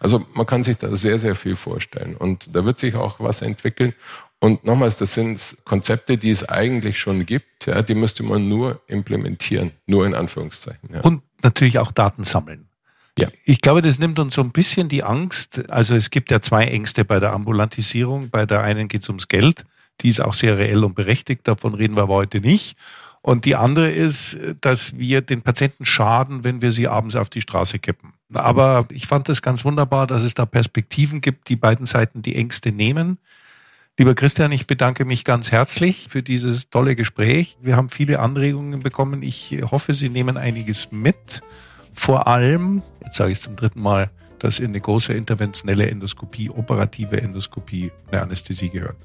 Also 0.00 0.24
man 0.34 0.46
kann 0.46 0.62
sich 0.62 0.76
da 0.76 0.94
sehr, 0.94 1.18
sehr 1.18 1.34
viel 1.34 1.56
vorstellen 1.56 2.16
und 2.16 2.54
da 2.54 2.64
wird 2.64 2.78
sich 2.78 2.94
auch 2.96 3.20
was 3.20 3.42
entwickeln. 3.42 3.94
Und 4.40 4.64
nochmals, 4.64 4.98
das 4.98 5.14
sind 5.14 5.56
Konzepte, 5.64 6.18
die 6.18 6.30
es 6.30 6.46
eigentlich 6.46 6.98
schon 6.98 7.24
gibt. 7.24 7.64
Ja, 7.64 7.80
die 7.80 7.94
müsste 7.94 8.22
man 8.24 8.46
nur 8.46 8.82
implementieren, 8.88 9.70
nur 9.86 10.04
in 10.04 10.14
Anführungszeichen. 10.14 10.90
Ja. 10.92 11.00
Und 11.00 11.22
natürlich 11.42 11.78
auch 11.78 11.92
Daten 11.92 12.24
sammeln. 12.24 12.68
Ja. 13.18 13.28
Ich 13.44 13.60
glaube, 13.60 13.82
das 13.82 13.98
nimmt 13.98 14.18
uns 14.18 14.34
so 14.34 14.42
ein 14.42 14.50
bisschen 14.50 14.88
die 14.88 15.04
Angst. 15.04 15.70
Also 15.70 15.94
es 15.94 16.10
gibt 16.10 16.30
ja 16.30 16.40
zwei 16.40 16.64
Ängste 16.66 17.04
bei 17.04 17.20
der 17.20 17.32
Ambulantisierung. 17.32 18.30
Bei 18.30 18.44
der 18.44 18.62
einen 18.62 18.88
geht 18.88 19.02
es 19.02 19.08
ums 19.08 19.28
Geld. 19.28 19.64
Die 20.00 20.08
ist 20.08 20.20
auch 20.20 20.34
sehr 20.34 20.58
reell 20.58 20.82
und 20.82 20.94
berechtigt. 20.94 21.46
Davon 21.46 21.74
reden 21.74 21.96
wir 21.96 22.02
aber 22.04 22.14
heute 22.14 22.40
nicht. 22.40 22.76
Und 23.22 23.46
die 23.46 23.56
andere 23.56 23.90
ist, 23.90 24.36
dass 24.60 24.98
wir 24.98 25.22
den 25.22 25.42
Patienten 25.42 25.86
schaden, 25.86 26.44
wenn 26.44 26.60
wir 26.60 26.72
sie 26.72 26.88
abends 26.88 27.16
auf 27.16 27.30
die 27.30 27.40
Straße 27.40 27.78
kippen. 27.78 28.12
Aber 28.34 28.86
ich 28.90 29.06
fand 29.06 29.28
das 29.28 29.40
ganz 29.40 29.64
wunderbar, 29.64 30.06
dass 30.06 30.24
es 30.24 30.34
da 30.34 30.44
Perspektiven 30.44 31.20
gibt, 31.20 31.48
die 31.48 31.56
beiden 31.56 31.86
Seiten 31.86 32.20
die 32.20 32.34
Ängste 32.34 32.72
nehmen. 32.72 33.18
Lieber 33.96 34.14
Christian, 34.14 34.50
ich 34.50 34.66
bedanke 34.66 35.04
mich 35.04 35.24
ganz 35.24 35.52
herzlich 35.52 36.08
für 36.10 36.22
dieses 36.22 36.68
tolle 36.68 36.96
Gespräch. 36.96 37.56
Wir 37.62 37.76
haben 37.76 37.88
viele 37.88 38.18
Anregungen 38.18 38.80
bekommen. 38.80 39.22
Ich 39.22 39.56
hoffe, 39.70 39.94
Sie 39.94 40.08
nehmen 40.08 40.36
einiges 40.36 40.90
mit 40.90 41.42
vor 41.94 42.26
allem, 42.26 42.82
jetzt 43.02 43.16
sage 43.16 43.30
ich 43.30 43.38
es 43.38 43.44
zum 43.44 43.56
dritten 43.56 43.80
Mal, 43.80 44.10
dass 44.38 44.58
in 44.58 44.66
eine 44.66 44.80
große 44.80 45.12
interventionelle 45.12 45.88
Endoskopie, 45.88 46.50
operative 46.50 47.20
Endoskopie, 47.20 47.92
eine 48.10 48.22
Anästhesie 48.22 48.68
gehört. 48.68 48.96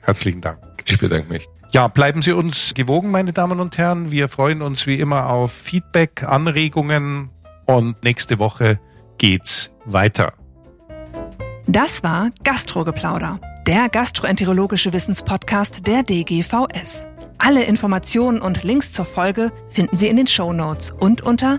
Herzlichen 0.00 0.40
Dank. 0.40 0.58
Ich 0.86 0.98
bedanke 0.98 1.28
mich. 1.32 1.48
Ja, 1.70 1.86
bleiben 1.88 2.22
Sie 2.22 2.32
uns 2.32 2.72
gewogen, 2.74 3.10
meine 3.10 3.32
Damen 3.32 3.60
und 3.60 3.76
Herren. 3.76 4.10
Wir 4.10 4.28
freuen 4.28 4.62
uns 4.62 4.86
wie 4.86 4.98
immer 4.98 5.28
auf 5.28 5.52
Feedback, 5.52 6.22
Anregungen 6.22 7.30
und 7.66 8.02
nächste 8.02 8.38
Woche 8.38 8.80
geht's 9.18 9.70
weiter. 9.84 10.32
Das 11.66 12.02
war 12.02 12.30
Gastrogeplauder, 12.42 13.38
der 13.66 13.90
gastroenterologische 13.90 14.94
Wissenspodcast 14.94 15.86
der 15.86 16.02
DGVS. 16.02 17.06
Alle 17.36 17.64
Informationen 17.64 18.40
und 18.40 18.64
Links 18.64 18.90
zur 18.90 19.04
Folge 19.04 19.52
finden 19.68 19.96
Sie 19.96 20.08
in 20.08 20.16
den 20.16 20.26
Show 20.26 20.54
Notes 20.54 20.90
und 20.90 21.20
unter 21.20 21.58